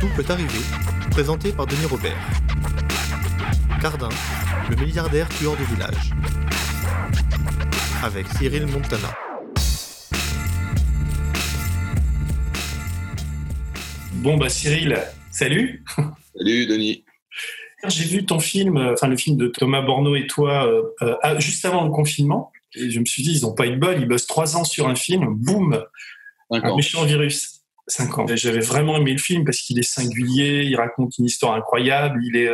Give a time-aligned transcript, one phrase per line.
[0.00, 0.60] Tout peut arriver,
[1.10, 2.16] présenté par Denis Robert.
[3.80, 4.08] Cardin,
[4.70, 6.12] le milliardaire tueur de village.
[8.04, 9.08] Avec Cyril Montana.
[14.12, 14.96] Bon bah Cyril,
[15.32, 15.84] salut.
[16.36, 17.04] Salut Denis.
[17.88, 21.40] J'ai vu ton film, euh, enfin le film de Thomas Borneau et toi, euh, euh,
[21.40, 22.52] juste avant le confinement.
[22.76, 24.64] Et je me suis dit, ils n'ont pas eu de bol, ils bossent trois ans
[24.64, 25.84] sur un film, boum,
[26.50, 27.57] un méchant virus.
[27.88, 28.26] Cinq ans.
[28.28, 32.36] J'avais vraiment aimé le film parce qu'il est singulier, il raconte une histoire incroyable, il
[32.36, 32.50] est,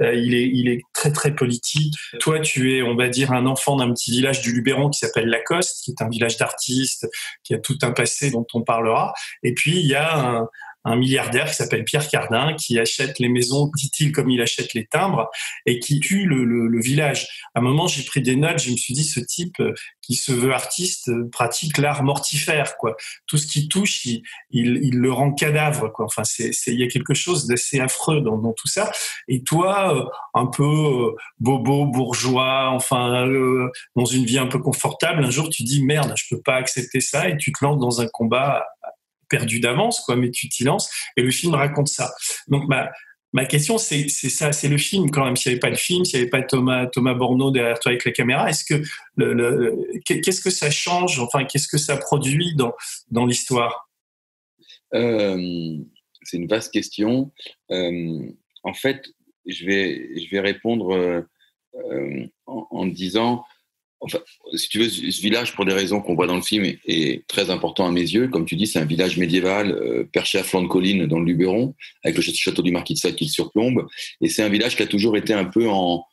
[0.00, 1.94] il est, il est très très politique.
[2.20, 5.26] Toi, tu es, on va dire, un enfant d'un petit village du Luberon qui s'appelle
[5.26, 7.08] Lacoste, qui est un village d'artistes,
[7.42, 9.14] qui a tout un passé dont on parlera.
[9.42, 10.48] Et puis il y a un,
[10.88, 14.86] un milliardaire qui s'appelle Pierre Cardin, qui achète les maisons, dit-il, comme il achète les
[14.86, 15.28] timbres,
[15.66, 17.26] et qui tue le, village.
[17.54, 20.14] À un moment, j'ai pris des notes, je me suis dit, ce type euh, qui
[20.14, 22.96] se veut artiste euh, pratique l'art mortifère, quoi.
[23.26, 26.06] Tout ce qui touche, il, il, le rend cadavre, quoi.
[26.06, 28.90] Enfin, c'est, il y a quelque chose d'assez affreux dans, tout ça.
[29.26, 33.26] Et toi, euh, un peu bobo, bourgeois, enfin,
[33.96, 37.00] dans une vie un peu confortable, un jour, tu dis, merde, je peux pas accepter
[37.00, 38.64] ça, et tu te lances dans un combat
[39.28, 40.90] perdu d'avance, quoi, mais tu t'y lances.
[41.16, 42.12] Et le film raconte ça.
[42.48, 45.36] Donc, ma, question, c'est ça, c'est le film quand même.
[45.36, 47.92] S'il n'y avait pas le film, s'il n'y avait pas Thomas, Thomas Borneau derrière toi
[47.92, 48.82] avec la caméra, est-ce que
[49.16, 51.18] le, qu'est-ce que ça change?
[51.20, 52.74] Enfin, qu'est-ce que ça produit dans,
[53.10, 53.88] dans l'histoire?
[54.94, 55.76] Euh,
[56.22, 57.32] C'est une vaste question.
[57.70, 58.30] Euh,
[58.62, 59.06] en fait,
[59.46, 61.24] je vais, je vais répondre
[61.74, 63.44] euh, en, disant
[64.00, 64.18] Enfin,
[64.54, 67.50] si tu veux, ce village, pour des raisons qu'on voit dans le film, est, très
[67.50, 68.28] important à mes yeux.
[68.28, 71.24] Comme tu dis, c'est un village médiéval euh, perché à flanc de colline dans le
[71.24, 71.74] Luberon,
[72.04, 73.86] avec le château du Marquis de Sade qui le surplombe.
[74.20, 76.04] Et c'est un village qui a toujours été un peu en,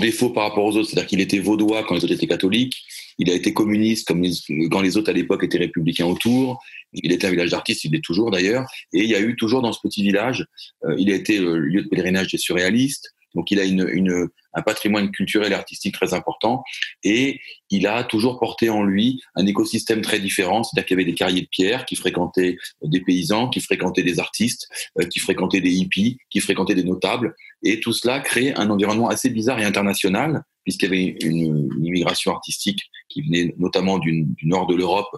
[0.00, 0.88] défaut par rapport aux autres.
[0.88, 2.82] C'est-à-dire qu'il était vaudois quand les autres étaient catholiques.
[3.18, 4.24] Il a été communiste comme
[4.70, 6.60] quand les autres à l'époque étaient républicains autour.
[6.92, 8.64] Il était un village d'artistes, il l'est toujours d'ailleurs.
[8.92, 10.44] Et il y a eu toujours dans ce petit village,
[10.84, 13.14] euh, il a été le lieu de pèlerinage des surréalistes.
[13.34, 16.62] Donc il a une, une, un patrimoine culturel et artistique très important
[17.04, 21.10] et il a toujours porté en lui un écosystème très différent, c'est-à-dire qu'il y avait
[21.10, 24.68] des carriers de pierre qui fréquentaient des paysans, qui fréquentaient des artistes,
[25.00, 29.08] euh, qui fréquentaient des hippies, qui fréquentaient des notables et tout cela crée un environnement
[29.08, 34.66] assez bizarre et international puisqu'il y avait une, immigration artistique qui venait notamment du, nord
[34.66, 35.08] de l'Europe,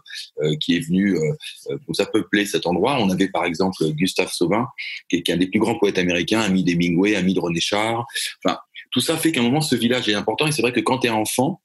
[0.43, 2.99] euh, qui est venue euh, pour ça peupler cet endroit.
[3.01, 4.67] On avait par exemple Gustave Sauvin,
[5.09, 8.07] qui est, un des plus grands poètes américains, ami d'Hemingway, ami de René Char.
[8.45, 8.59] Enfin,
[8.91, 10.47] tout ça fait qu'à un moment, ce village est important.
[10.47, 11.61] Et c'est vrai que quand tu es enfant,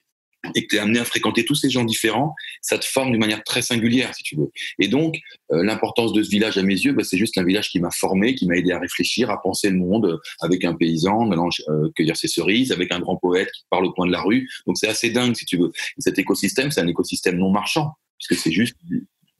[0.54, 3.20] et que tu es amené à fréquenter tous ces gens différents, ça te forme d'une
[3.20, 4.50] manière très singulière, si tu veux.
[4.78, 5.16] Et donc,
[5.52, 7.90] euh, l'importance de ce village, à mes yeux, bah, c'est juste un village qui m'a
[7.90, 11.48] formé, qui m'a aidé à réfléchir, à penser le monde euh, avec un paysan, allant
[11.68, 14.48] euh, cueillir ses cerises, avec un grand poète qui parle au coin de la rue.
[14.66, 15.72] Donc, c'est assez dingue, si tu veux.
[15.98, 18.76] Et cet écosystème, c'est un écosystème non marchand, puisque c'est juste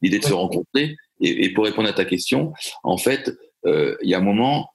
[0.03, 0.97] l'idée de se rencontrer.
[1.21, 3.31] Et, et, pour répondre à ta question, en fait,
[3.65, 4.71] il y a un moment,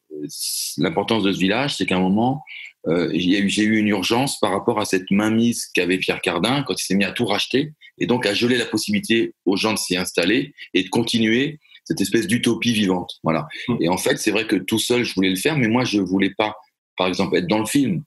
[0.78, 2.44] l'importance de ce village, c'est qu'à un moment,
[2.88, 6.84] euh, j'ai eu une urgence par rapport à cette mainmise qu'avait Pierre Cardin quand il
[6.84, 9.98] s'est mis à tout racheter et donc à geler la possibilité aux gens de s'y
[9.98, 13.20] installer et de continuer cette espèce d'utopie vivante.
[13.24, 13.48] Voilà.
[13.68, 13.76] Mmh.
[13.82, 16.00] Et en fait, c'est vrai que tout seul, je voulais le faire, mais moi, je
[16.00, 16.56] voulais pas,
[16.98, 18.04] par exemple, être dans le film.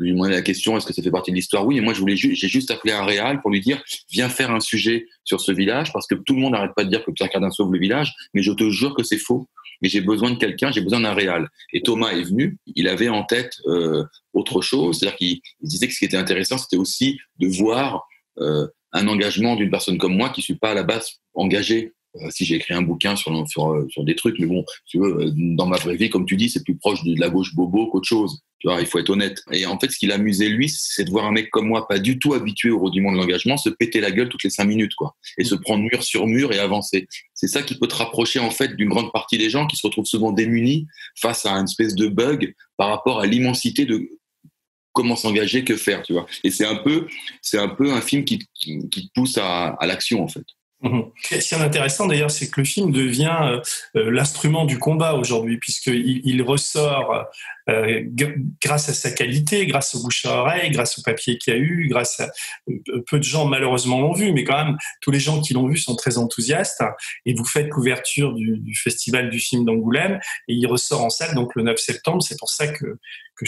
[0.00, 1.66] Lui la question, est-ce que ça fait partie de l'histoire?
[1.66, 4.50] Oui, et moi, je voulais j'ai juste appelé un réal pour lui dire, viens faire
[4.50, 7.10] un sujet sur ce village, parce que tout le monde n'arrête pas de dire que
[7.10, 9.48] Pierre Cardin sauve le village, mais je te jure que c'est faux
[9.80, 11.48] mais j'ai besoin de quelqu'un, j'ai besoin d'un réal.
[11.72, 15.94] Et Thomas est venu, il avait en tête euh, autre chose, c'est-à-dire qu'il disait que
[15.94, 18.06] ce qui était intéressant, c'était aussi de voir
[18.38, 21.92] euh, un engagement d'une personne comme moi qui ne suis pas à la base engagé
[22.30, 25.26] si j'ai écrit un bouquin sur, sur, euh, sur, des trucs, mais bon, tu veux,
[25.26, 27.86] euh, dans ma vraie vie, comme tu dis, c'est plus proche de la gauche bobo
[27.88, 28.40] qu'autre chose.
[28.58, 29.42] Tu vois, il faut être honnête.
[29.52, 31.98] Et en fait, ce qui l'amusait, lui, c'est de voir un mec comme moi, pas
[31.98, 34.94] du tout habitué au rudiment de l'engagement, se péter la gueule toutes les cinq minutes,
[34.96, 35.16] quoi.
[35.38, 37.06] Et se prendre mur sur mur et avancer.
[37.32, 39.86] C'est ça qui peut te rapprocher, en fait, d'une grande partie des gens qui se
[39.86, 40.86] retrouvent souvent démunis
[41.20, 44.10] face à une espèce de bug par rapport à l'immensité de
[44.92, 46.26] comment s'engager, que faire, tu vois.
[46.44, 47.06] Et c'est un peu,
[47.40, 50.44] c'est un peu un film qui, qui, pousse à, à l'action, en fait.
[50.82, 51.10] Mhm.
[51.22, 53.60] Ce qui est intéressant d'ailleurs, c'est que le film devient euh,
[53.96, 57.26] euh, l'instrument du combat aujourd'hui, puisqu'il il ressort
[57.68, 58.02] euh,
[58.62, 61.58] grâce à sa qualité, grâce au bouche à oreille, grâce au papier qu'il y a
[61.58, 62.30] eu, grâce à
[63.08, 65.76] peu de gens malheureusement l'ont vu, mais quand même tous les gens qui l'ont vu
[65.76, 66.82] sont très enthousiastes.
[67.26, 70.18] Et vous faites couverture du, festival du film d'Angoulême
[70.48, 72.22] et il ressort en salle donc le 9 septembre.
[72.22, 72.98] C'est pour ça que
[73.36, 73.46] que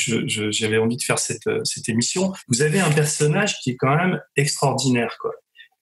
[0.51, 2.33] j'avais envie de faire cette, cette émission.
[2.49, 5.33] Vous avez un personnage qui est quand même extraordinaire, quoi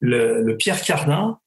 [0.01, 1.39] le, Pierre Cardin,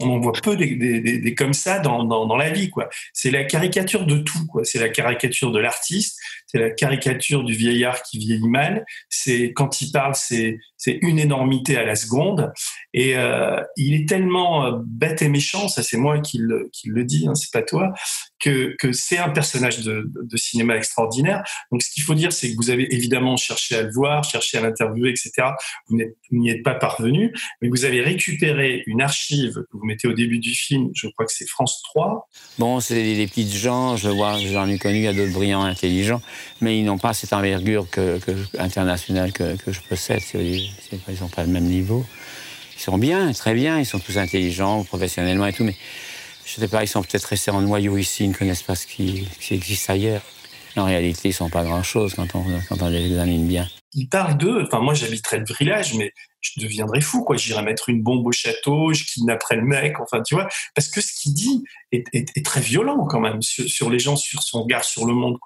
[0.00, 2.88] on en voit peu des, comme ça dans, dans, dans, la vie quoi.
[3.12, 4.64] C'est la caricature de tout quoi.
[4.64, 8.84] C'est la caricature de l'artiste, c'est la caricature du vieillard qui vieillit mal.
[9.08, 12.52] C'est quand il parle, c'est c'est une énormité à la seconde.
[12.94, 16.88] Et euh, il est tellement euh, bête et méchant, ça c'est moi qui le, qui
[16.88, 17.92] le dis, hein, c'est pas toi,
[18.38, 21.42] que, c'est un personnage de, de, cinéma extraordinaire.
[21.72, 24.58] Donc ce qu'il faut dire, c'est que vous avez évidemment cherché à le voir, cherché
[24.58, 25.48] à l'interviewer, etc.
[25.88, 25.98] Vous
[26.32, 30.38] n'y êtes pas parvenu, mais vous avez récupéré une archive que vous mettez au début
[30.38, 32.28] du film, je crois que c'est France 3.
[32.58, 35.62] Bon, c'est des, petites gens, je vois, j'en ai connu, il y a d'autres brillants,
[35.62, 36.22] intelligents,
[36.60, 40.22] mais ils n'ont pas cette envergure que, que internationale que, que je possède.
[40.34, 40.70] Ils
[41.20, 42.04] n'ont pas le même niveau.
[42.76, 45.74] Ils sont bien, très bien, ils sont tous intelligents, professionnellement et tout, mais
[46.48, 48.86] je sais pas, ils sont peut-être restés en noyau ici, ils ne connaissent pas ce
[48.86, 50.22] qui, existe ailleurs.
[50.76, 53.68] En réalité, ils sont pas grand-chose quand on, quand on les examine bien.
[53.94, 54.62] Ils parlent d'eux.
[54.66, 57.36] Enfin, moi, j'habiterais le village, mais je deviendrais fou, quoi.
[57.36, 60.48] J'irais mettre une bombe au château, je kidnapperais le mec, enfin, tu vois.
[60.74, 64.62] Parce que ce qu'il dit est, très violent, quand même, sur, les gens, sur son
[64.62, 65.36] regard sur le monde.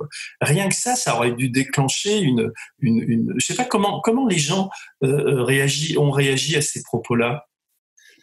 [0.41, 4.39] Rien que ça, ça aurait dû déclencher une, une, je sais pas comment, comment les
[4.39, 4.71] gens
[5.03, 7.47] euh, euh ont réagi à ces propos-là.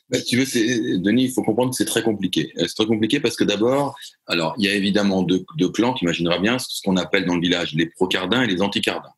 [0.10, 2.52] Bah, tu veux, Denis, il faut comprendre que c'est très compliqué.
[2.58, 3.96] Euh, c'est très compliqué parce que d'abord,
[4.28, 7.36] alors, il y a évidemment deux, deux clans, tu imagineras bien ce qu'on appelle dans
[7.36, 9.14] le village les pro-cardins et les anti-cardins.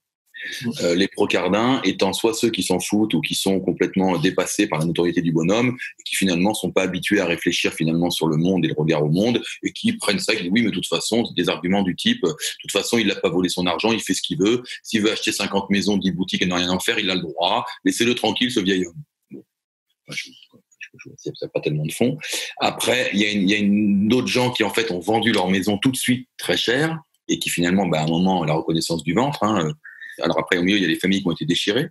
[0.81, 4.79] Euh, les procardins étant soit ceux qui s'en foutent ou qui sont complètement dépassés par
[4.79, 8.37] la notoriété du bonhomme et qui finalement sont pas habitués à réfléchir finalement sur le
[8.37, 10.69] monde et le regard au monde et qui prennent ça et qui disent oui mais
[10.69, 13.67] de toute façon des arguments du type de toute façon il n'a pas volé son
[13.67, 16.55] argent il fait ce qu'il veut s'il veut acheter 50 maisons 10 boutiques et n'a
[16.55, 18.95] rien en faire il a le droit laissez-le tranquille ce vieil homme
[19.29, 19.43] bon.
[20.93, 22.17] N'y a pas tellement de fond.
[22.59, 25.97] Après, il y a, d'autres gens qui en fait ont vendu leur maison tout de
[25.97, 29.73] suite très cher et qui finalement, bah, à un moment, la reconnaissance du ventre, hein,
[30.21, 31.89] alors après, au milieu, il y a les familles qui ont été déchirées.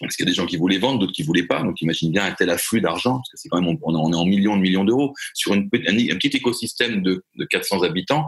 [0.00, 1.62] Parce qu'il y a des gens qui voulaient vendre, d'autres qui voulaient pas.
[1.62, 4.56] Donc imagine bien un tel afflux d'argent, parce que c'est quand on, est en millions
[4.56, 8.26] de millions d'euros sur un, petit écosystème de, de 400 habitants.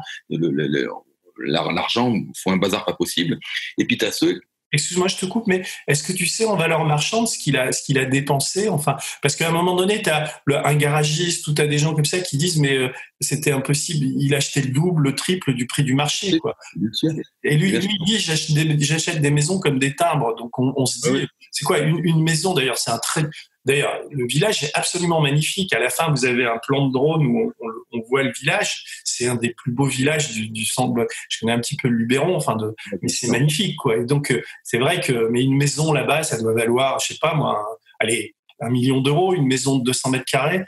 [1.40, 3.38] L'argent, faut un bazar pas possible.
[3.76, 4.40] Et puis tu as ceux
[4.72, 7.72] Excuse-moi, je te coupe, mais est-ce que tu sais en valeur marchande ce qu'il a,
[7.72, 8.68] ce qu'il a dépensé?
[8.68, 11.94] Enfin, parce qu'à un moment donné, tu as un garagiste ou tu as des gens
[11.94, 12.88] comme ça qui disent mais euh,
[13.20, 16.56] c'était impossible, il achetait le double, le triple du prix du marché, quoi.
[17.44, 21.64] Et lui, lui dit j'achète des, maisons comme des timbres, donc on, se dit c'est
[21.64, 22.78] quoi une, une maison d'ailleurs?
[22.78, 23.24] C'est un très
[23.68, 25.74] D'ailleurs, le village est absolument magnifique.
[25.74, 27.52] À la fin, vous avez un plan de drone où
[27.92, 28.82] on, voit le village.
[29.04, 31.06] C'est un des plus beaux villages du, centre.
[31.28, 33.98] Je connais un petit peu le Luberon, enfin, de, mais c'est magnifique, quoi.
[33.98, 37.18] Et donc, euh, c'est vrai que, mais une maison là-bas, ça doit valoir, je sais
[37.20, 37.62] pas moi,
[38.00, 40.62] allez, un million d'euros, une maison de 200 mètres carrés.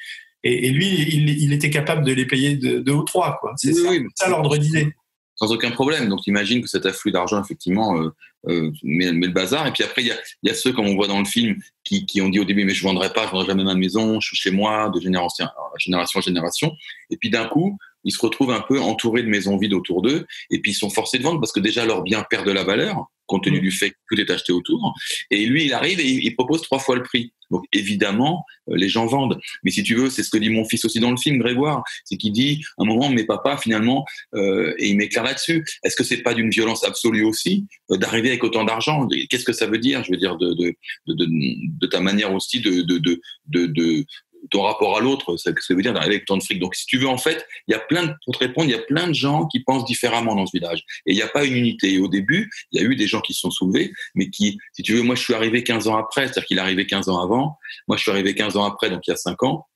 [0.45, 3.55] Et, lui, il, était capable de les payer deux, ou trois, quoi.
[3.57, 4.93] C'est ça l'ordre d'idée
[5.41, 6.09] sans aucun problème.
[6.09, 8.11] Donc imagine que cet afflux d'argent, effectivement, euh,
[8.49, 9.67] euh, met, le bazar.
[9.67, 11.57] Et puis après, il y a, y a, ceux, comme on voit dans le film,
[11.85, 13.65] qui, qui, ont dit au début, mais je ne vendrai pas, je ne vendrai jamais
[13.65, 15.47] ma maison, je suis chez moi, de génération,
[15.79, 16.77] génération en génération.
[17.11, 20.27] Et puis d'un coup, ils se retrouvent un peu entourés de maisons vides autour d'eux,
[20.51, 22.65] et puis ils sont forcés de vendre parce que déjà leurs biens perdent de la
[22.65, 23.63] valeur, compte tenu mm.
[23.63, 24.95] du fait que tout est acheté autour.
[25.31, 27.33] Et lui, il arrive et il propose trois fois le prix.
[27.51, 29.39] Donc évidemment, euh, les gens vendent.
[29.63, 31.83] Mais si tu veux, c'est ce que dit mon fils aussi dans le film, Grégoire,
[32.05, 34.05] c'est qu'il dit, à un moment, mais papa, finalement,
[34.35, 38.31] euh, et il m'éclaire là-dessus, est-ce que c'est pas d'une violence absolue aussi euh, d'arriver
[38.31, 39.07] avec autant d'argent?
[39.29, 44.05] Qu'est-ce que ça veut dire Je veux dire, de, ta manière aussi de, de, de,
[44.51, 46.59] ton rapport à l'autre, ça, veut dire d'arriver avec tant de fric.
[46.59, 48.73] Donc, si tu veux, en fait, il y a plein de, pour te répondre, il
[48.73, 50.83] y a plein de gens qui pensent différemment dans ce village.
[51.07, 51.99] Et il n'y a pas une unité.
[51.99, 54.83] Au début, il y a eu des gens qui se sont soulevés, mais qui, si
[54.83, 57.23] tu veux, moi, je suis arrivé 15 ans après, c'est-à-dire qu'il est arrivé 15 ans
[57.23, 57.59] avant.
[57.89, 59.67] Moi, je suis arrivé 15 ans après, donc il y a 5 ans,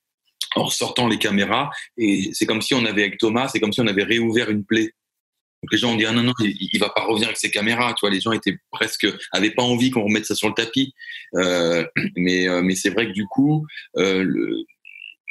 [0.55, 1.69] en sortant les caméras.
[1.97, 4.65] Et c'est comme si on avait, avec Thomas, c'est comme si on avait réouvert une
[4.65, 4.91] plaie.
[5.65, 7.95] Donc les gens ont dit ah non non il, va pas revenir avec ses caméras
[7.97, 10.93] tu vois les gens étaient presque avaient pas envie qu'on remette ça sur le tapis
[11.33, 11.83] euh,
[12.15, 13.65] mais euh, mais c'est vrai que du coup
[13.97, 14.63] euh,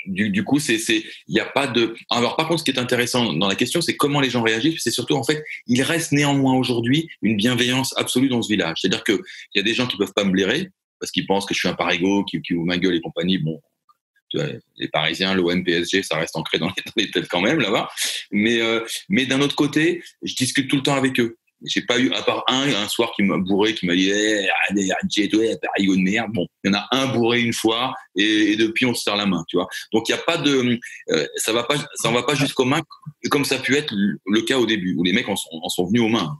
[0.06, 1.94] du, du, coup, c'est, il n'y a pas de.
[2.10, 4.82] Alors, par contre, ce qui est intéressant dans la question, c'est comment les gens réagissent.
[4.82, 8.80] C'est surtout, en fait, il reste néanmoins aujourd'hui une bienveillance absolue dans ce village.
[8.82, 9.18] C'est-à-dire qu'il
[9.54, 10.68] y a des gens qui peuvent pas me blairer
[11.00, 13.38] parce qu'ils pensent que je suis un parigo, qui, qui ouvre ma gueule et compagnie.
[13.38, 13.62] Bon,
[14.76, 17.88] les Parisiens, l'OM, PSG, ça reste ancré dans les, têtes quand même là-bas.
[18.30, 21.36] Mais, euh, mais d'un autre côté, je discute tout le temps avec eux.
[21.66, 24.48] J'ai pas eu, à part un, un soir qui m'a bourré, qui m'a dit, eh,
[25.10, 26.30] j'ai Parigo de merde.
[26.34, 29.24] Bon, il y en a un bourré une fois, et, depuis on se serre la
[29.24, 29.66] main, tu vois.
[29.92, 30.78] Donc il n'y a pas de,
[31.10, 32.82] euh, ça va pas, ça va pas jusqu'aux mains,
[33.30, 35.68] comme ça a pu être le cas au début, où les mecs en sont, en
[35.70, 36.38] sont venus aux mains.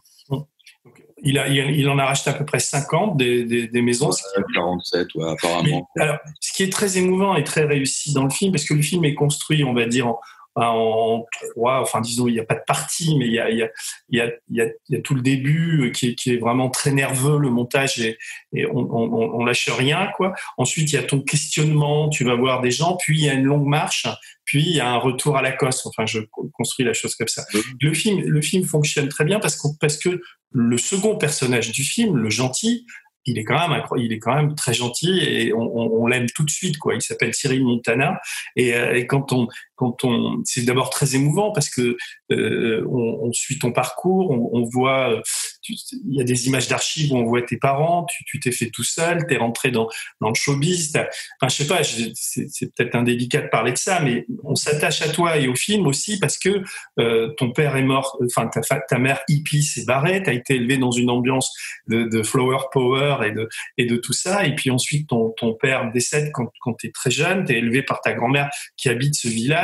[1.25, 4.11] Il, a, il, en a racheté à peu près 50 des, des, maisons.
[4.55, 5.89] 47, ouais, apparemment.
[5.99, 8.83] alors, ce qui est très émouvant et très réussi dans le film, parce que le
[8.83, 10.21] film est construit, on va dire, en
[10.55, 13.63] trois, enfin disons, il n'y a pas de partie, mais il y a, il y
[13.63, 13.71] a,
[14.09, 16.93] il y a, il y a, tout le début qui est, qui est, vraiment très
[16.93, 18.19] nerveux, le montage et,
[18.53, 20.35] et on, on, on, lâche rien quoi.
[20.57, 23.35] Ensuite, il y a ton questionnement, tu vas voir des gens, puis il y a
[23.35, 24.07] une longue marche,
[24.45, 25.87] puis il y a un retour à la cosse.
[25.87, 26.21] Enfin, je
[26.53, 27.45] construis la chose comme ça.
[27.81, 30.21] Le film, le film fonctionne très bien parce, parce que
[30.53, 32.87] le second personnage du film, le gentil,
[33.27, 36.45] il est quand même il est quand même très gentil et on, on, l'aime tout
[36.45, 36.95] de suite quoi.
[36.95, 38.21] Il s'appelle Cyril Montana
[38.57, 41.97] et, euh, et, quand on quand on c'est d'abord très émouvant parce que
[42.33, 45.21] euh, on, suit ton parcours, on, voit
[45.69, 48.85] il y a des images d'archives où on voit tes parents, tu t'es fait tout
[48.85, 49.89] seul, tu es rentré dans,
[50.21, 50.93] le showbiz.
[50.97, 55.09] Enfin, je sais pas, c'est peut-être indélicat de parler de ça, mais on s'attache à
[55.09, 56.63] toi et au film aussi parce que
[56.99, 58.49] euh, ton père est mort, enfin
[58.89, 61.53] ta, mère hippie s'est barrée, tu as été élevé dans une ambiance
[61.89, 66.31] de, flower power et de, et de tout ça, et puis ensuite ton, père décède
[66.33, 69.29] quand, quand tu es très jeune, tu es élevé par ta grand-mère qui habite ce
[69.29, 69.64] village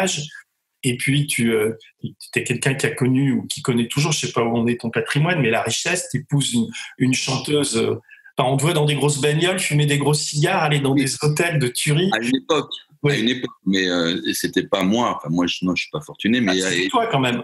[0.83, 1.77] et puis tu euh,
[2.35, 4.81] es quelqu'un qui a connu ou qui connaît toujours, je sais pas où on est
[4.81, 7.77] ton patrimoine, mais la richesse, tu épouses une, une chanteuse.
[7.77, 7.97] Euh,
[8.39, 11.59] on te voit dans des grosses bagnoles, fumer des gros cigares, aller dans des hôtels
[11.59, 12.11] de tuerie.
[12.15, 12.73] À une époque,
[13.07, 15.17] à une époque, mais euh, c'était pas moi.
[15.19, 17.43] Enfin, moi, je, non, je suis pas fortuné, mais ah, c'est toi quand même.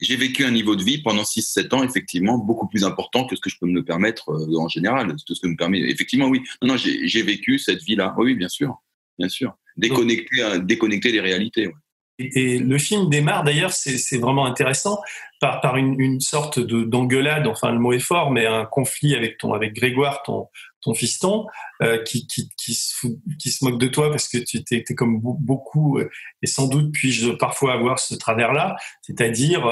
[0.00, 3.40] J'ai vécu, un niveau de vie pendant 6-7 ans, effectivement, beaucoup plus important que ce
[3.40, 5.14] que je peux me le permettre en général.
[5.26, 5.78] Tout ce que me permet.
[5.78, 6.40] Effectivement, oui.
[6.60, 8.14] Non, non, j'ai vécu cette vie-là.
[8.16, 8.82] Oui, bien sûr,
[9.16, 9.54] bien sûr.
[9.80, 11.70] Déconnecté, déconnecté des réalités.
[12.18, 15.00] Et, le film démarre d'ailleurs, c'est vraiment intéressant,
[15.40, 19.38] par, par une, une sorte d'engueulade, enfin le mot est fort, mais un conflit avec,
[19.38, 20.48] ton, avec Grégoire, ton,
[20.82, 21.46] ton fiston,
[21.82, 23.06] euh, qui, qui, qui, se,
[23.38, 26.10] qui se moque de toi parce que tu es, comme beaucoup, euh,
[26.42, 29.66] et sans doute puis-je parfois avoir ce travers-là, c'est-à-dire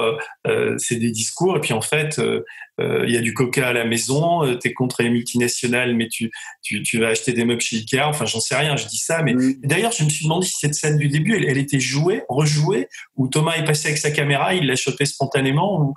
[0.47, 2.45] euh, c'est des discours et puis en fait euh,
[2.81, 6.31] il y a du coca à la maison, tu es contre les multinationales mais tu,
[6.63, 9.23] tu, tu, vas acheter des meubles chez Ikea, enfin j'en sais rien, je dis ça,
[9.23, 9.35] mais
[9.65, 12.89] d'ailleurs je me suis demandé si cette scène du début elle, elle, était jouée, rejouée,
[13.17, 15.95] ou Thomas est passé avec sa caméra, il l'a chopé spontanément, ou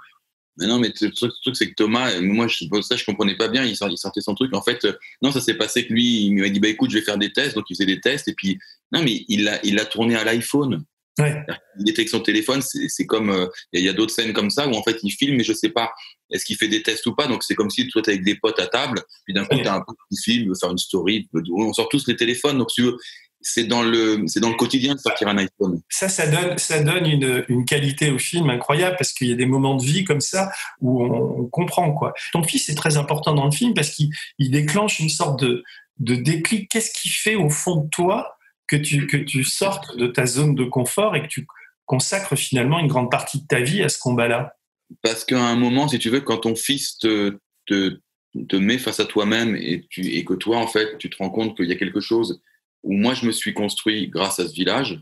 [0.58, 3.64] mais non, mais le truc, c'est que Thomas, moi, je, ça, je comprenais pas bien.
[3.64, 4.54] Il, sortait son truc.
[4.54, 6.98] En fait, euh, non, ça s'est passé que lui, il m'a dit, bah écoute, je
[6.98, 7.56] vais faire des tests.
[7.56, 8.28] Donc, il faisait des tests.
[8.28, 8.60] Et puis,
[8.92, 10.84] non, mais il l'a il a tourné à l'iPhone.
[11.20, 11.36] Ouais.
[11.80, 12.62] Il était avec son téléphone.
[12.62, 15.38] C'est comme, euh, il y a, d'autres scènes comme ça où en fait, il filme,
[15.38, 15.92] mais je sais pas,
[16.32, 17.28] est-ce qu'il fait des tests ou pas.
[17.28, 19.02] Donc, c'est comme si tu étais avec des potes à table.
[19.26, 21.30] Puis d'un coup, tu as un peu de film, faire une story.
[21.54, 22.58] On sort tous les téléphones.
[22.58, 22.98] Donc, tu veux,
[23.42, 25.82] c'est dans le c'est dans le quotidien de sortir un iPhone.
[25.90, 29.36] Ça, ça donne ça donne une, une qualité au film incroyable parce qu'il y a
[29.36, 32.14] des moments de vie comme ça où on, comprend quoi.
[32.34, 35.64] Ton fils est très important dans le film parce qu'il il déclenche une sorte de
[36.00, 36.70] de déclic.
[36.70, 40.56] Qu'est-ce qui fait au fond de toi que tu que tu sortes de ta zone
[40.56, 41.48] de confort et que tu
[41.86, 44.56] consacres finalement une grande partie de ta vie à ce combat-là?
[45.02, 48.00] Parce qu'à un moment, si tu veux, quand ton fils te, te,
[48.48, 51.30] te met face à toi-même et, tu, et que toi, en fait, tu te rends
[51.30, 52.42] compte qu'il y a quelque chose
[52.84, 55.00] où moi je me suis construit grâce à ce village,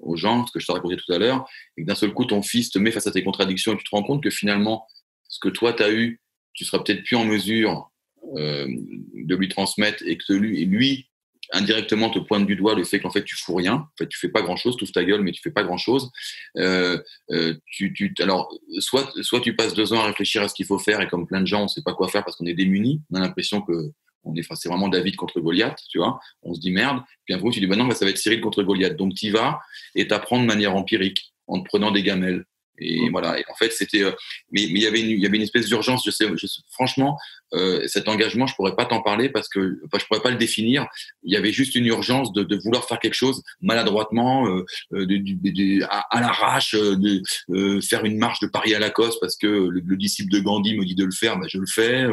[0.00, 2.24] aux gens, ce que je t'ai raconté tout à l'heure, et que d'un seul coup
[2.24, 4.86] ton fils te met face à tes contradictions et tu te rends compte que finalement,
[5.28, 6.20] ce que toi tu as eu,
[6.52, 7.90] tu seras peut-être plus en mesure
[8.36, 8.66] euh,
[9.14, 11.08] de lui transmettre et que lui, lui,
[11.52, 14.18] indirectement te pointe du doigt le fait qu'en fait tu fous rien, en fait tu
[14.18, 16.10] fais pas grand chose, tu ouvres ta gueule mais tu fais pas grand chose.
[16.56, 16.98] Euh,
[17.30, 20.66] euh, tu, tu, alors soit, soit tu passes deux ans à réfléchir à ce qu'il
[20.66, 22.54] faut faire et comme plein de gens on sait pas quoi faire parce qu'on est
[22.54, 23.92] démunis, on a l'impression que
[24.26, 26.18] on est, c'est vraiment David contre Goliath, tu vois.
[26.42, 27.02] On se dit merde.
[27.24, 28.96] Puis un coup, tu dis, bah non, ça va être Cyril contre Goliath.
[28.96, 29.60] Donc, tu vas
[29.94, 32.44] et tu apprends de manière empirique en te prenant des gamelles.
[32.78, 33.10] Et mmh.
[33.10, 33.38] voilà.
[33.38, 34.02] Et en fait, c'était.
[34.02, 34.12] Euh,
[34.52, 36.02] mais il y avait une, il y avait une espèce d'urgence.
[36.04, 37.18] Je sais, je franchement,
[37.54, 40.36] euh, cet engagement, je pourrais pas t'en parler parce que enfin, je pourrais pas le
[40.36, 40.86] définir.
[41.22, 45.06] Il y avait juste une urgence de, de vouloir faire quelque chose maladroitement, euh, euh
[45.06, 49.18] de, de, à, à l'arrache, euh, de euh, faire une marche de Paris à Lacoste
[49.20, 51.66] parce que le, le, disciple de Gandhi me dit de le faire, bah, je le
[51.66, 52.06] fais.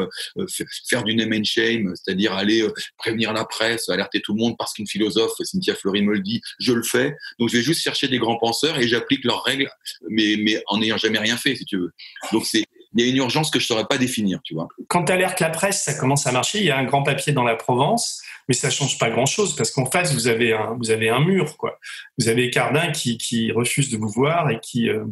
[0.88, 2.66] faire du name and shame, c'est-à-dire aller
[2.98, 6.42] prévenir la presse, alerter tout le monde parce qu'une philosophe, Cynthia Fleury me le dit,
[6.60, 7.16] je le fais.
[7.40, 9.70] Donc je vais juste chercher des grands penseurs et j'applique leurs règles,
[10.10, 11.94] mais, mais en n'ayant jamais rien fait, si tu veux.
[12.32, 14.68] Donc il y a une urgence que je ne saurais pas définir, tu vois.
[14.88, 16.60] Quand la presse, ça commence à marcher.
[16.60, 19.72] Il y a un grand papier dans la Provence, mais ça change pas grand-chose parce
[19.72, 21.80] qu'en face, vous avez un, vous avez un mur, quoi.
[22.18, 25.06] Vous avez Cardin qui, qui refuse de vous voir et qui, euh,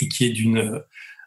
[0.00, 0.82] et qui est d'une,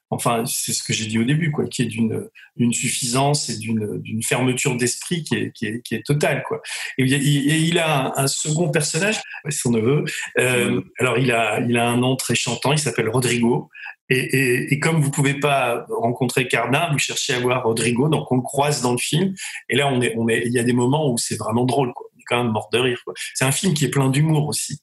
[0.10, 3.58] enfin, c'est ce que j'ai dit au début, quoi, qui est d'une, d'une suffisance et
[3.58, 6.62] d'une, d'une fermeture d'esprit qui est, qui est, qui est totale, quoi.
[6.98, 10.06] Et, il a un, second personnage, son neveu.
[10.40, 12.72] Euh, alors, il a, il a un nom très chantant.
[12.72, 13.70] Il s'appelle Rodrigo.
[14.10, 18.32] Et, et, et, comme vous pouvez pas rencontrer Cardin, vous cherchez à voir Rodrigo, donc
[18.32, 19.34] on le croise dans le film.
[19.70, 21.92] Et là, on est, on est, il y a des moments où c'est vraiment drôle,
[21.94, 22.06] quoi.
[22.16, 23.02] On est quand même mort de rire.
[23.34, 24.80] C'est un film qui est plein d'humour aussi.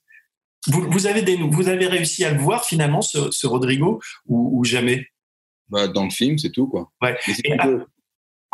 [0.69, 4.59] Vous, vous, avez des, vous avez réussi à le voir finalement, ce, ce Rodrigo, ou,
[4.59, 5.12] ou jamais?
[5.73, 6.91] Bah, Dans le film, c'est tout, quoi.
[7.01, 7.17] Ouais.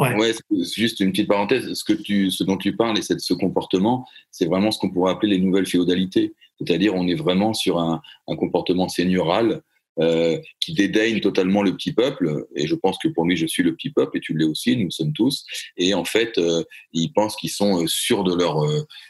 [0.01, 0.15] Ouais.
[0.15, 1.73] ouais c'est juste une petite parenthèse.
[1.75, 5.13] Ce, que tu, ce dont tu parles et ce comportement, c'est vraiment ce qu'on pourrait
[5.13, 6.35] appeler les nouvelles féodalités.
[6.59, 9.63] C'est-à-dire, on est vraiment sur un, un comportement seigneurial
[10.01, 12.47] euh, qui dédaigne totalement le petit peuple.
[12.55, 14.77] Et je pense que pour lui, je suis le petit peuple et tu l'es aussi,
[14.77, 15.45] nous sommes tous.
[15.77, 18.65] Et en fait, euh, ils pensent qu'ils sont euh, sûrs de leur,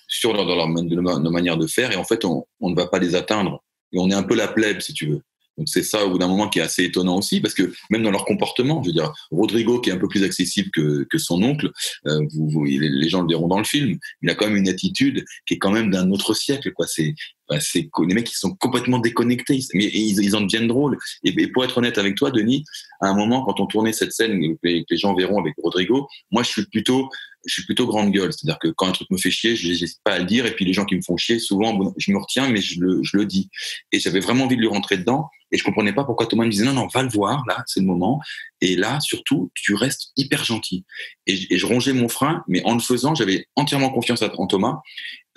[0.07, 1.93] sûrs de leur, de leur manière de faire.
[1.93, 3.62] Et en fait, on, on ne va pas les atteindre.
[3.93, 5.23] Et on est un peu la plèbe, si tu veux.
[5.59, 8.03] Donc c'est ça au bout d'un moment qui est assez étonnant aussi, parce que même
[8.03, 11.19] dans leur comportement, je veux dire, Rodrigo qui est un peu plus accessible que, que
[11.19, 11.71] son oncle,
[12.07, 15.25] euh, vous, les gens le verront dans le film, il a quand même une attitude
[15.47, 16.87] qui est quand même d'un autre siècle, quoi.
[16.87, 17.15] C'est
[17.49, 20.99] bah, c'est les mecs qui sont complètement déconnectés, mais ils, en deviennent drôles.
[21.25, 22.64] Et, pour être honnête avec toi, Denis,
[23.00, 26.43] à un moment quand on tournait cette scène que les, gens verront avec Rodrigo, moi
[26.43, 27.09] je suis plutôt
[27.47, 28.33] je suis plutôt grande gueule.
[28.33, 30.45] C'est-à-dire que quand un truc me fait chier, je n'hésite pas à le dire.
[30.45, 33.00] Et puis les gens qui me font chier, souvent, je me retiens, mais je le,
[33.02, 33.49] je le dis.
[33.93, 35.31] Et j'avais vraiment envie de lui rentrer dedans.
[35.50, 37.81] Et je comprenais pas pourquoi Thomas me disait non, non, va le voir, là, c'est
[37.81, 38.21] le moment.
[38.61, 40.85] Et là, surtout, tu restes hyper gentil.
[41.26, 44.83] Et je rongeais mon frein, mais en le faisant, j'avais entièrement confiance en Thomas,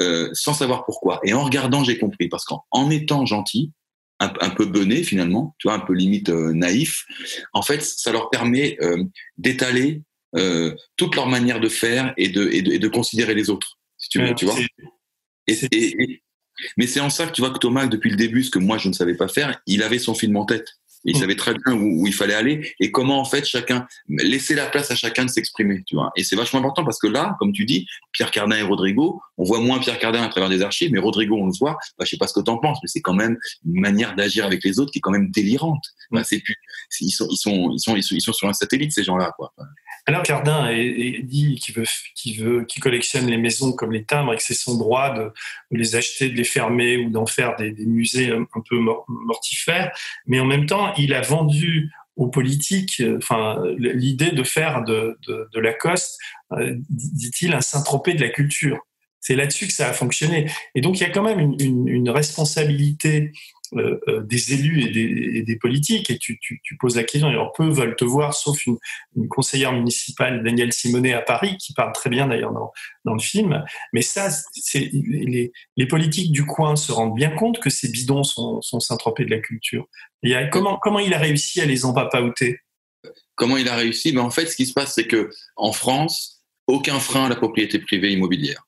[0.01, 1.19] euh, sans savoir pourquoi.
[1.23, 2.27] Et en regardant, j'ai compris.
[2.27, 3.71] Parce qu'en étant gentil,
[4.19, 7.05] un, un, peu bené finalement, tu vois, un peu limite euh, naïf,
[7.53, 9.03] en fait, ça leur permet euh,
[9.37, 10.01] d'étaler
[10.95, 14.07] toute leur manière de faire et de, et de, et de considérer les autres, si
[14.07, 14.55] tu veux, tu vois.
[15.45, 16.23] Et, et,
[16.77, 18.77] mais c'est en ça que tu vois que Thomas, depuis le début, ce que moi
[18.77, 20.69] je ne savais pas faire, il avait son film en tête.
[21.03, 24.55] Il savait très bien où, où, il fallait aller et comment en fait chacun laisser
[24.55, 26.11] la place à chacun de s'exprimer, tu vois.
[26.15, 29.43] Et c'est vachement important parce que là, comme tu dis, Pierre Cardin et Rodrigo, on
[29.43, 31.77] voit moins Pierre Cardin à travers des archives, mais Rodrigo on le voit.
[31.97, 34.15] Bah, je sais pas ce que tu en penses, mais c'est quand même une manière
[34.15, 35.83] d'agir avec les autres qui est quand même délirante.
[36.11, 36.55] Bah, c'est plus,
[36.99, 39.33] ils sont, ils sont, ils sont, ils sont, ils sont sur un satellite ces gens-là,
[39.37, 39.53] quoi.
[40.11, 40.69] Alors Cardin
[41.23, 44.53] dit qu'il veut, qu'il veut, qu'il collectionne les maisons comme les timbres et que c'est
[44.53, 45.31] son droit de,
[45.71, 48.77] les acheter, de les fermer ou d'en faire des, musées un, peu
[49.07, 49.97] mortifères.
[50.27, 55.47] Mais en même temps, il a vendu aux politiques, enfin l'idée de faire de, de,
[55.53, 56.19] de Lacoste,
[56.51, 58.79] euh, dit-il, un Saint-Tropez de la culture.
[59.21, 60.51] C'est là-dessus que ça a fonctionné.
[60.75, 63.31] Et donc il y a quand même une responsabilité
[63.73, 66.09] euh, euh, des élus et des, politiques.
[66.09, 66.39] Et tu,
[66.79, 68.77] poses la question, alors peu veulent te voir, sauf une,
[69.29, 73.63] conseillère municipale, Danielle Simonet, à Paris, qui parle très bien d'ailleurs dans, le film.
[73.93, 78.23] Mais ça, c'est les, les, politiques du coin se rendent bien compte que ces bidons
[78.23, 79.87] sont, sont de la culture.
[80.51, 82.59] Comment, comment il a réussi à les empapaouter
[83.35, 84.11] Comment il a réussi?
[84.11, 87.35] Ben En fait, ce qui se passe, c'est que en France, aucun frein à la
[87.35, 88.67] propriété privée immobilière.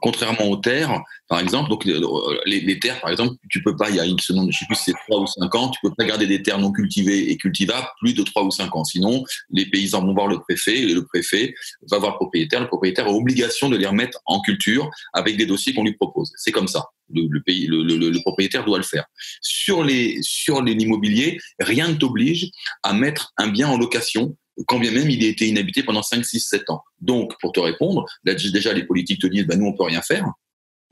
[0.00, 3.96] Contrairement aux terres, par exemple, donc les, les, terres, par exemple, tu peux pas, il
[3.96, 5.94] y a une semaine, je sais plus si c'est 3 ou 5 ans, tu peux
[5.96, 8.84] pas garder des terres non cultivées et cultivables plus de 3 ou 5 ans.
[8.84, 11.54] Sinon, les paysans vont voir le préfet et le préfet
[11.90, 12.60] va voir le propriétaire.
[12.60, 16.32] Le propriétaire a obligation de les remettre en culture avec des dossiers qu'on lui propose.
[16.36, 16.86] C'est comme ça.
[17.14, 19.04] Le, propriétaire doit le faire.
[19.40, 22.50] Sur les sur l'immobilier, rien ne t'oblige
[22.82, 24.36] à mettre un bien en location
[24.66, 26.82] quand bien même il ait été inhabité pendant 5, 6, 7 ans.
[27.00, 30.02] Donc, pour te répondre, là, déjà, les politiques te disent, bah, nous, on peut rien
[30.02, 30.26] faire.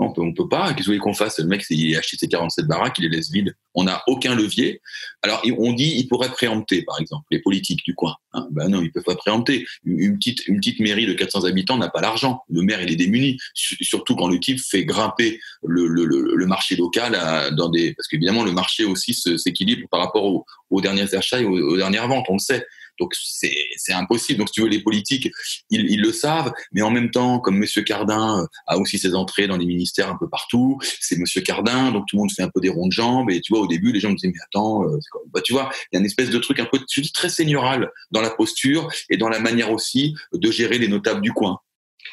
[0.02, 0.68] On peut, on peut pas.
[0.68, 1.38] Qu'est-ce que vous voulez qu'on fasse?
[1.40, 3.54] Le mec, il a acheté ses 47 baraques, il les laisse vides.
[3.74, 4.80] On n'a aucun levier.
[5.20, 8.14] Alors, on dit, il pourrait préempter, par exemple, les politiques du coin.
[8.32, 8.48] Hein?
[8.50, 9.66] Ben non, ils peuvent pas préempter.
[9.84, 12.40] Une petite, une petite mairie de 400 habitants n'a pas l'argent.
[12.48, 13.38] Le maire, il est démuni.
[13.52, 18.84] Surtout quand le type fait grimper le, marché local dans des, parce qu'évidemment, le marché
[18.84, 22.24] aussi s'équilibre par rapport aux, derniers achats et aux dernières ventes.
[22.30, 22.64] On le sait.
[23.00, 24.38] Donc c'est impossible.
[24.38, 25.30] Donc si tu veux, les politiques,
[25.70, 29.48] ils, ils, le savent, mais en même temps, comme Monsieur Cardin a aussi ses entrées
[29.48, 32.50] dans les ministères un peu partout, c'est Monsieur Cardin, donc tout le monde fait un
[32.50, 33.30] peu des ronds de jambes.
[33.30, 34.98] Et tu vois, au début, les gens me disaient mais attends, euh,
[35.32, 37.30] bah, tu vois, il y a une espèce de truc un peu, je dis très
[37.30, 41.58] seigneurial dans la posture et dans la manière aussi de gérer les notables du coin.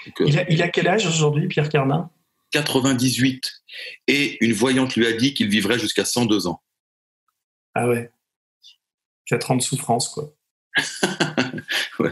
[0.05, 2.09] Donc, euh, il, a, il a quel âge aujourd'hui, Pierre Cardin?
[2.51, 3.63] 98.
[4.07, 6.61] Et une voyante lui a dit qu'il vivrait jusqu'à 102 ans.
[7.75, 8.09] Ah ouais.
[9.25, 10.33] 4 ans de souffrance, quoi.
[11.99, 12.11] ouais.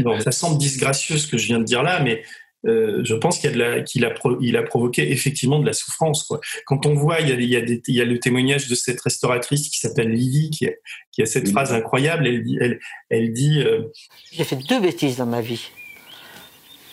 [0.00, 2.22] Bon, ça semble disgracieux ce que je viens de dire là, mais
[2.66, 6.24] euh, je pense qu'il a, qu'il a, pro, il a provoqué effectivement de la souffrance.
[6.24, 6.40] Quoi.
[6.64, 8.68] Quand on voit, il y, a, il, y a des, il y a le témoignage
[8.68, 10.72] de cette restauratrice qui s'appelle Lily, qui a,
[11.12, 11.52] qui a cette oui.
[11.52, 12.26] phrase incroyable.
[12.26, 13.84] Elle dit, elle, elle dit euh...
[14.32, 15.70] J'ai fait deux bêtises dans ma vie.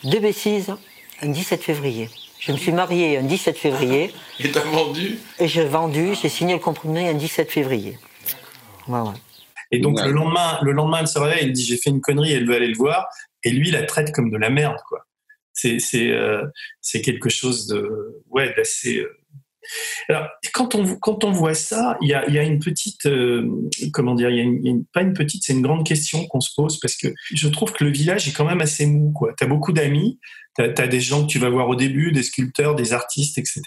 [0.04, 0.74] Deux bêtises
[1.22, 2.10] un 17 février.
[2.40, 4.12] Je me suis marié un 17 février.
[4.40, 5.18] Et t'as vendu?
[5.40, 7.98] Et j'ai vendu, j'ai signé le compromis un 17 février.
[8.88, 9.16] Ouais, ouais.
[9.74, 10.06] Et donc ouais.
[10.06, 12.56] le lendemain, le lendemain, elle se réveille, elle dit j'ai fait une connerie, elle veut
[12.56, 13.08] aller le voir,
[13.44, 15.00] et lui, il la traite comme de la merde, quoi.
[15.52, 16.46] C'est c'est euh,
[16.80, 19.00] c'est quelque chose de ouais d'assez.
[19.00, 19.10] Euh...
[20.10, 23.08] Alors quand on quand on voit ça, il y a il y a une petite
[23.08, 23.50] euh,
[23.94, 26.42] comment dire, il y a, une, une, pas une petite, c'est une grande question qu'on
[26.42, 29.34] se pose parce que je trouve que le village est quand même assez mou, quoi.
[29.38, 30.20] T'as beaucoup d'amis,
[30.56, 33.62] tu as, des gens que tu vas voir au début, des sculpteurs, des artistes, etc.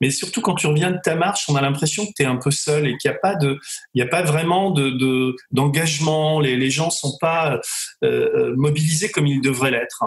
[0.00, 2.36] Mais surtout quand tu reviens de ta marche, on a l'impression que tu es un
[2.36, 3.58] peu seul et qu'il n'y a pas de,
[4.00, 6.40] a pas vraiment de, de d'engagement.
[6.40, 7.60] Les, les gens sont pas
[8.04, 10.04] euh, mobilisés comme ils devraient l'être.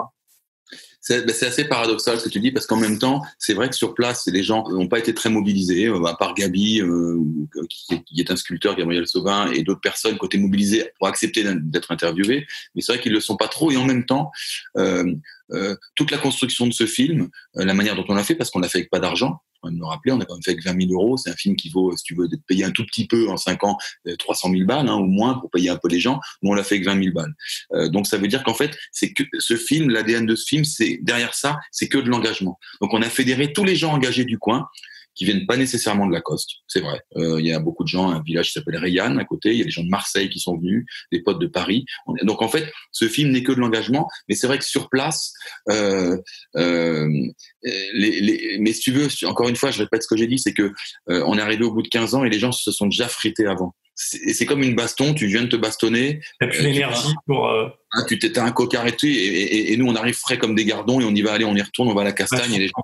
[1.00, 3.94] C'est assez paradoxal ce que tu dis parce qu'en même temps, c'est vrai que sur
[3.94, 7.18] place, les gens n'ont pas été très mobilisés, euh, à part Gabi, euh,
[7.68, 12.46] qui, est un sculpteur, Gabriel Sauvin, et d'autres personnes été mobilisées pour accepter d'être interviewés.
[12.74, 13.70] Mais c'est vrai qu'ils le sont pas trop.
[13.70, 14.30] Et en même temps,
[14.76, 15.14] euh,
[15.94, 18.68] toute la construction de ce film, la manière dont on l'a fait, parce qu'on l'a
[18.68, 20.92] fait avec pas d'argent, on me rappeler, on a quand même fait avec 20 000
[20.92, 21.16] euros.
[21.16, 23.36] C'est un film qui vaut, si tu veux, d'être payé un tout petit peu en
[23.36, 23.76] 5 ans,
[24.18, 26.20] 300 000 balles, hein, ou moins pour payer un peu les gens.
[26.42, 27.34] Nous, on l'a fait avec 20 000 balles.
[27.72, 30.64] Euh, donc, ça veut dire qu'en fait, c'est que ce film, l'ADN de ce film,
[30.64, 32.58] c'est derrière ça, c'est que de l'engagement.
[32.80, 34.68] Donc, on a fédéré tous les gens engagés du coin
[35.14, 37.00] qui viennent pas nécessairement de Lacoste, c'est vrai.
[37.16, 39.58] Euh, il y a beaucoup de gens, un village qui s'appelle Rayanne à côté, il
[39.58, 41.84] y a des gens de Marseille qui sont venus, des potes de Paris.
[42.22, 45.32] Donc en fait, ce film n'est que de l'engagement, mais c'est vrai que sur place,
[45.70, 46.16] euh,
[46.56, 47.08] euh,
[47.62, 50.38] les, les, mais si tu veux, encore une fois, je répète ce que j'ai dit,
[50.38, 50.72] c'est que
[51.10, 53.08] euh, on est arrivé au bout de 15 ans et les gens se sont déjà
[53.08, 53.74] frités avant.
[53.94, 56.20] C'est comme une baston, tu viens de te bastonner.
[56.40, 57.46] T'as plus l'énergie pour.
[57.92, 60.64] Ah, tu t'es un cocard et, et, et, et, nous on arrive frais comme des
[60.64, 62.58] gardons et on y va aller, on y retourne, on va à la castagne et
[62.58, 62.82] les gens